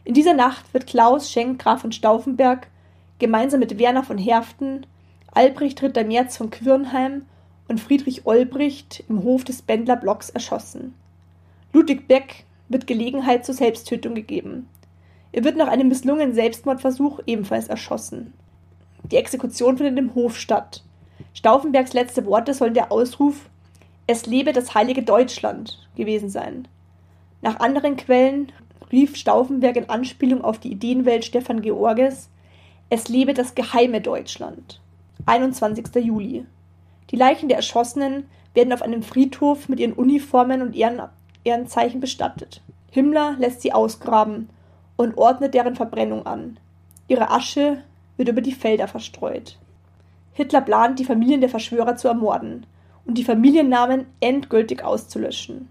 In 0.05 0.15
dieser 0.15 0.35
Nacht 0.35 0.73
wird 0.73 0.87
Klaus 0.87 1.31
Schenk 1.31 1.61
Graf 1.61 1.83
von 1.83 1.93
Stauffenberg 1.93 2.69
gemeinsam 3.19 3.61
mit 3.61 3.79
Werner 3.79 4.03
von 4.03 4.19
Herften, 4.19 4.87
Albrecht 5.33 5.83
Ritter 5.83 6.05
Merz 6.05 6.37
von 6.37 6.51
Quirnheim 6.51 7.23
und 7.69 7.81
Friedrich 7.81 8.27
Olbricht 8.27 9.05
im 9.09 9.23
Hof 9.23 9.45
des 9.45 9.63
Bendlerblocks 9.63 10.31
erschossen. 10.31 10.95
Ludwig 11.73 12.09
Beck 12.09 12.45
wird 12.69 12.87
Gelegenheit 12.87 13.45
zur 13.45 13.55
Selbsttötung 13.55 14.15
gegeben. 14.15 14.69
Er 15.33 15.45
wird 15.45 15.57
nach 15.57 15.69
einem 15.69 15.89
misslungenen 15.89 16.35
Selbstmordversuch 16.35 17.21
ebenfalls 17.27 17.69
erschossen. 17.69 18.33
Die 19.11 19.17
Exekution 19.17 19.77
findet 19.77 19.99
im 19.99 20.15
Hof 20.15 20.39
statt. 20.39 20.83
Stauffenbergs 21.35 21.93
letzte 21.93 22.27
Worte 22.27 22.55
sollen 22.55 22.75
der 22.75 22.91
Ausruf 22.91 23.49
Es 24.07 24.27
lebe 24.27 24.53
das 24.53 24.75
heilige 24.75 25.03
Deutschland 25.03 25.87
gewesen 25.97 26.31
sein. 26.31 26.67
Nach 27.43 27.61
anderen 27.61 27.97
Quellen 27.97 28.53
rief 28.91 29.17
Stauffenberg 29.17 29.77
in 29.77 29.89
Anspielung 29.89 30.43
auf 30.43 30.59
die 30.59 30.73
Ideenwelt 30.73 31.25
Stefan 31.25 31.63
Georges 31.63 32.31
Es 32.91 33.09
lebe 33.09 33.35
das 33.35 33.55
geheime 33.55 34.01
Deutschland. 34.01 34.81
21. 35.27 35.85
Juli. 36.05 36.47
Die 37.11 37.17
Leichen 37.17 37.49
der 37.49 37.59
Erschossenen 37.59 38.25
werden 38.55 38.73
auf 38.73 38.83
einem 38.83 39.03
Friedhof 39.03 39.69
mit 39.69 39.79
ihren 39.79 39.93
Uniformen 39.93 40.63
und 40.63 40.75
Ehren 41.49 41.61
Ehrenzeichen 41.61 42.01
bestattet. 42.01 42.63
Himmler 42.91 43.37
lässt 43.39 43.63
sie 43.63 43.73
ausgraben 43.73 44.51
und 44.97 45.17
ordnet 45.17 45.55
deren 45.55 45.77
Verbrennung 45.77 46.27
an. 46.27 46.59
Ihre 47.09 47.31
Asche 47.31 47.79
wird 48.17 48.29
über 48.29 48.41
die 48.41 48.53
Felder 48.53 48.89
verstreut. 48.89 49.59
Hitler 50.33 50.61
plant, 50.61 50.99
die 50.99 51.05
Familien 51.05 51.41
der 51.41 51.51
Verschwörer 51.51 51.97
zu 51.97 52.09
ermorden 52.09 52.67
und 53.07 53.17
die 53.17 53.25
Familiennamen 53.25 54.07
endgültig 54.21 54.85
auszulöschen. 54.85 55.69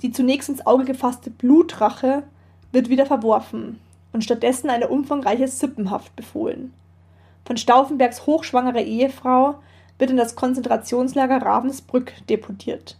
Die 0.00 0.12
zunächst 0.12 0.48
ins 0.48 0.66
Auge 0.66 0.84
gefasste 0.84 1.30
Blutrache 1.30 2.22
wird 2.72 2.88
wieder 2.88 3.06
verworfen 3.06 3.78
und 4.12 4.24
stattdessen 4.24 4.70
eine 4.70 4.88
umfangreiche 4.88 5.46
Sippenhaft 5.46 6.16
befohlen. 6.16 6.72
Von 7.44 7.56
Stauffenbergs 7.56 8.26
hochschwangere 8.26 8.82
Ehefrau 8.82 9.56
wird 9.98 10.10
in 10.10 10.16
das 10.16 10.34
Konzentrationslager 10.34 11.42
Ravensbrück 11.42 12.12
deportiert. 12.28 12.96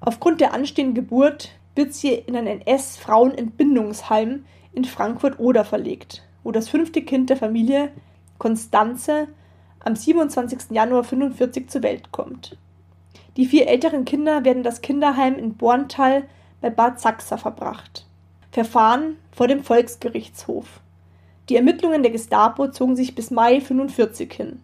Aufgrund 0.00 0.40
der 0.40 0.54
anstehenden 0.54 0.94
Geburt 0.94 1.50
wird 1.74 1.92
sie 1.92 2.14
in 2.14 2.36
ein 2.36 2.46
NS-Frauenentbindungsheim 2.46 4.44
in 4.72 4.84
Frankfurt-Oder 4.84 5.64
verlegt, 5.64 6.22
wo 6.44 6.52
das 6.52 6.68
fünfte 6.68 7.02
Kind 7.02 7.30
der 7.30 7.36
Familie 7.36 7.90
Konstanze 8.38 9.28
am 9.80 9.96
27. 9.96 10.70
Januar 10.70 11.04
45 11.04 11.68
zur 11.68 11.82
Welt 11.82 12.12
kommt. 12.12 12.56
Die 13.36 13.46
vier 13.46 13.68
älteren 13.68 14.04
Kinder 14.04 14.44
werden 14.44 14.62
das 14.62 14.80
Kinderheim 14.80 15.36
in 15.36 15.54
Borntal 15.54 16.24
bei 16.60 16.70
Bad 16.70 17.00
Sachsa 17.00 17.36
verbracht. 17.36 18.06
Verfahren 18.50 19.16
vor 19.30 19.46
dem 19.46 19.62
Volksgerichtshof. 19.62 20.80
Die 21.48 21.56
Ermittlungen 21.56 22.02
der 22.02 22.12
Gestapo 22.12 22.68
zogen 22.68 22.96
sich 22.96 23.14
bis 23.14 23.30
Mai 23.30 23.60
45 23.60 24.32
hin. 24.32 24.60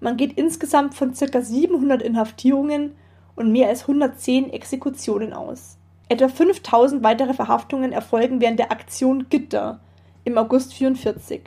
Man 0.00 0.16
geht 0.16 0.34
insgesamt 0.34 0.94
von 0.94 1.14
ca. 1.14 1.40
700 1.40 2.02
Inhaftierungen 2.02 2.92
und 3.36 3.52
mehr 3.52 3.68
als 3.68 3.82
110 3.82 4.52
Exekutionen 4.52 5.32
aus. 5.32 5.76
Etwa 6.08 6.28
5000 6.28 7.02
weitere 7.02 7.34
Verhaftungen 7.34 7.92
erfolgen 7.92 8.40
während 8.40 8.58
der 8.58 8.72
Aktion 8.72 9.26
Gitter 9.30 9.80
im 10.24 10.36
August 10.38 10.74
44. 10.74 11.42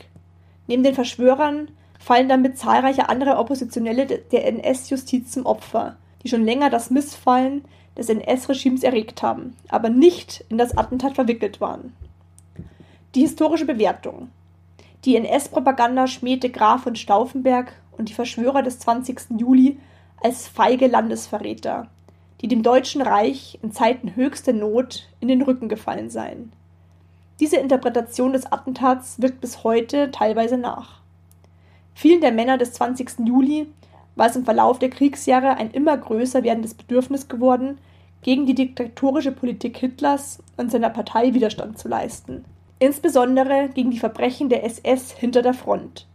Neben 0.68 0.84
den 0.84 0.96
Verschwörern 0.96 1.70
fallen 2.00 2.30
damit 2.30 2.58
zahlreiche 2.58 3.10
andere 3.10 3.38
Oppositionelle 3.38 4.06
der 4.06 4.46
NS-Justiz 4.48 5.32
zum 5.32 5.46
Opfer, 5.46 5.98
die 6.24 6.30
schon 6.30 6.46
länger 6.46 6.70
das 6.70 6.90
Missfallen 6.90 7.64
des 7.98 8.10
NS-Regimes 8.10 8.84
erregt 8.84 9.22
haben, 9.22 9.56
aber 9.70 9.90
nicht 9.90 10.44
in 10.50 10.58
das 10.58 10.78
Attentat 10.78 11.16
verwickelt 11.16 11.62
waren. 11.62 11.94
Die 13.16 13.22
historische 13.22 13.66
Bewertung. 13.66 14.30
Die 15.06 15.16
NS-Propaganda 15.16 16.08
schmähte 16.08 16.50
Graf 16.50 16.84
von 16.84 16.96
Stauffenberg 16.96 17.74
und 17.98 18.10
die 18.10 18.14
Verschwörer 18.14 18.64
des 18.64 18.80
20. 18.80 19.38
Juli 19.38 19.78
als 20.24 20.48
feige 20.48 20.88
Landesverräter, 20.88 21.88
die 22.42 22.48
dem 22.48 22.64
Deutschen 22.64 23.02
Reich 23.02 23.60
in 23.62 23.72
Zeiten 23.72 24.16
höchster 24.16 24.54
Not 24.54 25.08
in 25.20 25.28
den 25.28 25.42
Rücken 25.42 25.70
gefallen 25.70 26.10
seien. 26.10 26.52
Diese 27.40 27.58
Interpretation 27.58 28.34
des 28.34 28.52
Attentats 28.52 29.22
wirkt 29.22 29.42
bis 29.42 29.64
heute 29.64 30.12
teilweise 30.12 30.58
nach. 30.58 31.02
Vielen 31.94 32.22
der 32.22 32.32
Männer 32.32 32.58
des 32.58 32.74
20. 32.74 33.20
Juli 33.26 33.68
war 34.16 34.28
es 34.28 34.36
im 34.36 34.46
Verlauf 34.46 34.80
der 34.80 34.90
Kriegsjahre 34.90 35.58
ein 35.58 35.72
immer 35.72 35.98
größer 35.98 36.44
werdendes 36.44 36.74
Bedürfnis 36.74 37.28
geworden, 37.28 37.78
gegen 38.22 38.46
die 38.46 38.56
diktatorische 38.56 39.34
Politik 39.34 39.78
Hitlers 39.78 40.42
und 40.56 40.72
seiner 40.72 40.90
Partei 40.90 41.34
Widerstand 41.34 41.78
zu 41.78 41.90
leisten, 41.90 42.46
insbesondere 42.80 43.70
gegen 43.74 43.92
die 43.92 44.00
Verbrechen 44.00 44.48
der 44.48 44.64
SS 44.64 45.12
hinter 45.12 45.42
der 45.42 45.54
Front. 45.54 46.08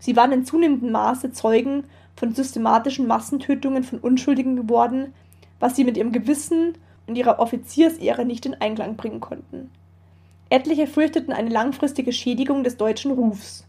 Sie 0.00 0.16
waren 0.16 0.32
in 0.32 0.44
zunehmendem 0.44 0.90
Maße 0.90 1.32
Zeugen 1.32 1.84
von 2.16 2.34
systematischen 2.34 3.06
Massentötungen 3.06 3.84
von 3.84 3.98
Unschuldigen 3.98 4.56
geworden, 4.56 5.12
was 5.60 5.76
sie 5.76 5.84
mit 5.84 5.96
ihrem 5.96 6.12
Gewissen 6.12 6.74
und 7.06 7.16
ihrer 7.16 7.38
Offiziersehre 7.38 8.24
nicht 8.24 8.46
in 8.46 8.54
Einklang 8.54 8.96
bringen 8.96 9.20
konnten. 9.20 9.70
Etliche 10.50 10.86
fürchteten 10.86 11.32
eine 11.32 11.50
langfristige 11.50 12.12
Schädigung 12.12 12.64
des 12.64 12.76
deutschen 12.76 13.10
Rufs 13.10 13.64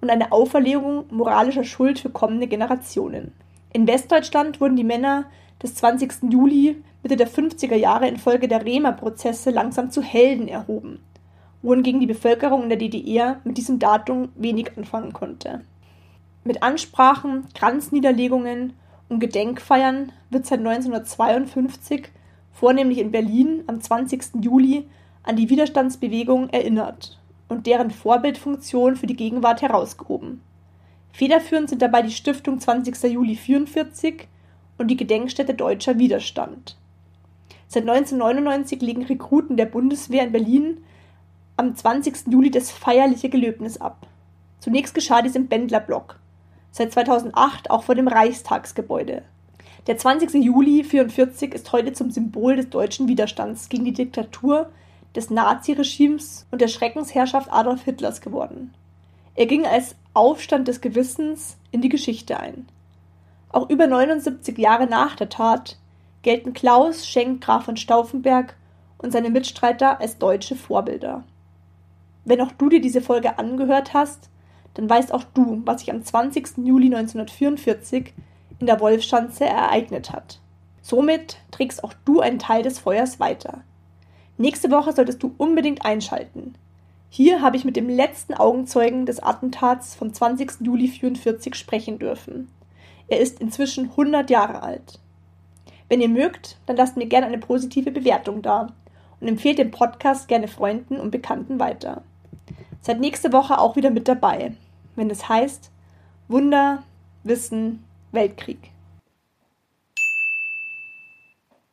und 0.00 0.10
eine 0.10 0.32
Auferlegung 0.32 1.04
moralischer 1.10 1.64
Schuld 1.64 1.98
für 1.98 2.10
kommende 2.10 2.46
Generationen. 2.46 3.32
In 3.72 3.86
Westdeutschland 3.86 4.60
wurden 4.60 4.76
die 4.76 4.84
Männer 4.84 5.26
des 5.62 5.74
20. 5.76 6.30
Juli 6.30 6.76
Mitte 7.02 7.16
der 7.16 7.28
50er 7.28 7.74
Jahre 7.74 8.08
infolge 8.08 8.48
der 8.48 8.64
Rehmer-Prozesse 8.64 9.50
langsam 9.50 9.90
zu 9.90 10.00
Helden 10.00 10.48
erhoben, 10.48 11.00
wohingegen 11.60 12.00
die 12.00 12.06
Bevölkerung 12.06 12.62
in 12.62 12.68
der 12.70 12.78
DDR 12.78 13.40
mit 13.44 13.58
diesem 13.58 13.78
Datum 13.78 14.30
wenig 14.36 14.76
anfangen 14.78 15.12
konnte. 15.12 15.60
Mit 16.46 16.62
Ansprachen, 16.62 17.46
Kranzniederlegungen 17.54 18.74
und 19.08 19.18
Gedenkfeiern 19.18 20.12
wird 20.28 20.44
seit 20.44 20.58
1952 20.58 22.10
vornehmlich 22.52 22.98
in 22.98 23.10
Berlin 23.10 23.64
am 23.66 23.80
20. 23.80 24.42
Juli 24.42 24.86
an 25.22 25.36
die 25.36 25.48
Widerstandsbewegung 25.48 26.50
erinnert 26.50 27.18
und 27.48 27.66
deren 27.66 27.90
Vorbildfunktion 27.90 28.96
für 28.96 29.06
die 29.06 29.16
Gegenwart 29.16 29.62
herausgehoben. 29.62 30.42
Federführend 31.12 31.70
sind 31.70 31.80
dabei 31.80 32.02
die 32.02 32.10
Stiftung 32.10 32.60
20. 32.60 33.02
Juli 33.04 33.36
44 33.36 34.28
und 34.76 34.88
die 34.88 34.98
Gedenkstätte 34.98 35.54
Deutscher 35.54 35.98
Widerstand. 35.98 36.76
Seit 37.68 37.88
1999 37.88 38.82
legen 38.82 39.04
Rekruten 39.04 39.56
der 39.56 39.66
Bundeswehr 39.66 40.24
in 40.24 40.32
Berlin 40.32 40.84
am 41.56 41.74
20. 41.74 42.26
Juli 42.30 42.50
das 42.50 42.70
feierliche 42.70 43.30
Gelöbnis 43.30 43.80
ab. 43.80 44.06
Zunächst 44.58 44.94
geschah 44.94 45.22
dies 45.22 45.36
im 45.36 45.46
Bändlerblock, 45.46 46.18
seit 46.74 46.92
2008 46.92 47.70
auch 47.70 47.84
vor 47.84 47.94
dem 47.94 48.08
Reichstagsgebäude. 48.08 49.22
Der 49.86 49.96
20. 49.96 50.34
Juli 50.34 50.80
1944 50.80 51.54
ist 51.54 51.70
heute 51.70 51.92
zum 51.92 52.10
Symbol 52.10 52.56
des 52.56 52.68
deutschen 52.68 53.06
Widerstands 53.06 53.68
gegen 53.68 53.84
die 53.84 53.92
Diktatur 53.92 54.70
des 55.14 55.30
Naziregimes 55.30 56.46
und 56.50 56.60
der 56.60 56.66
Schreckensherrschaft 56.66 57.52
Adolf 57.52 57.84
Hitlers 57.84 58.20
geworden. 58.20 58.74
Er 59.36 59.46
ging 59.46 59.64
als 59.64 59.94
Aufstand 60.14 60.66
des 60.66 60.80
Gewissens 60.80 61.58
in 61.70 61.80
die 61.80 61.88
Geschichte 61.88 62.40
ein. 62.40 62.66
Auch 63.50 63.70
über 63.70 63.86
79 63.86 64.58
Jahre 64.58 64.88
nach 64.88 65.14
der 65.14 65.28
Tat 65.28 65.78
gelten 66.22 66.54
Klaus 66.54 67.06
Schenk 67.06 67.40
Graf 67.40 67.66
von 67.66 67.76
Stauffenberg 67.76 68.56
und 68.98 69.12
seine 69.12 69.30
Mitstreiter 69.30 70.00
als 70.00 70.18
deutsche 70.18 70.56
Vorbilder. 70.56 71.22
Wenn 72.24 72.40
auch 72.40 72.50
du 72.50 72.68
dir 72.68 72.80
diese 72.80 73.00
Folge 73.00 73.38
angehört 73.38 73.94
hast, 73.94 74.28
dann 74.74 74.90
weißt 74.90 75.12
auch 75.12 75.24
du, 75.34 75.62
was 75.64 75.80
sich 75.80 75.90
am 75.90 76.04
20. 76.04 76.58
Juli 76.64 76.86
1944 76.86 78.12
in 78.58 78.66
der 78.66 78.80
Wolfschanze 78.80 79.44
ereignet 79.44 80.12
hat. 80.12 80.40
Somit 80.82 81.38
trägst 81.50 81.82
auch 81.82 81.94
du 82.04 82.20
einen 82.20 82.38
Teil 82.38 82.62
des 82.62 82.78
Feuers 82.78 83.18
weiter. 83.18 83.62
Nächste 84.36 84.70
Woche 84.70 84.92
solltest 84.92 85.22
du 85.22 85.34
unbedingt 85.38 85.84
einschalten. 85.84 86.54
Hier 87.08 87.40
habe 87.40 87.56
ich 87.56 87.64
mit 87.64 87.76
dem 87.76 87.88
letzten 87.88 88.34
Augenzeugen 88.34 89.06
des 89.06 89.22
Attentats 89.22 89.94
vom 89.94 90.12
20. 90.12 90.60
Juli 90.60 90.86
1944 90.86 91.54
sprechen 91.54 91.98
dürfen. 92.00 92.48
Er 93.06 93.20
ist 93.20 93.40
inzwischen 93.40 93.90
100 93.90 94.28
Jahre 94.30 94.62
alt. 94.62 94.98
Wenn 95.88 96.00
ihr 96.00 96.08
mögt, 96.08 96.58
dann 96.66 96.76
lasst 96.76 96.96
mir 96.96 97.06
gerne 97.06 97.26
eine 97.26 97.38
positive 97.38 97.92
Bewertung 97.92 98.42
da 98.42 98.72
und 99.20 99.28
empfehlt 99.28 99.58
den 99.58 99.70
Podcast 99.70 100.26
gerne 100.26 100.48
Freunden 100.48 100.98
und 100.98 101.12
Bekannten 101.12 101.60
weiter. 101.60 102.02
Seid 102.80 103.00
nächste 103.00 103.32
Woche 103.32 103.58
auch 103.58 103.76
wieder 103.76 103.90
mit 103.90 104.08
dabei, 104.08 104.52
wenn 104.96 105.10
es 105.10 105.28
heißt 105.28 105.70
Wunder, 106.28 106.82
Wissen, 107.22 107.84
Weltkrieg. 108.12 108.70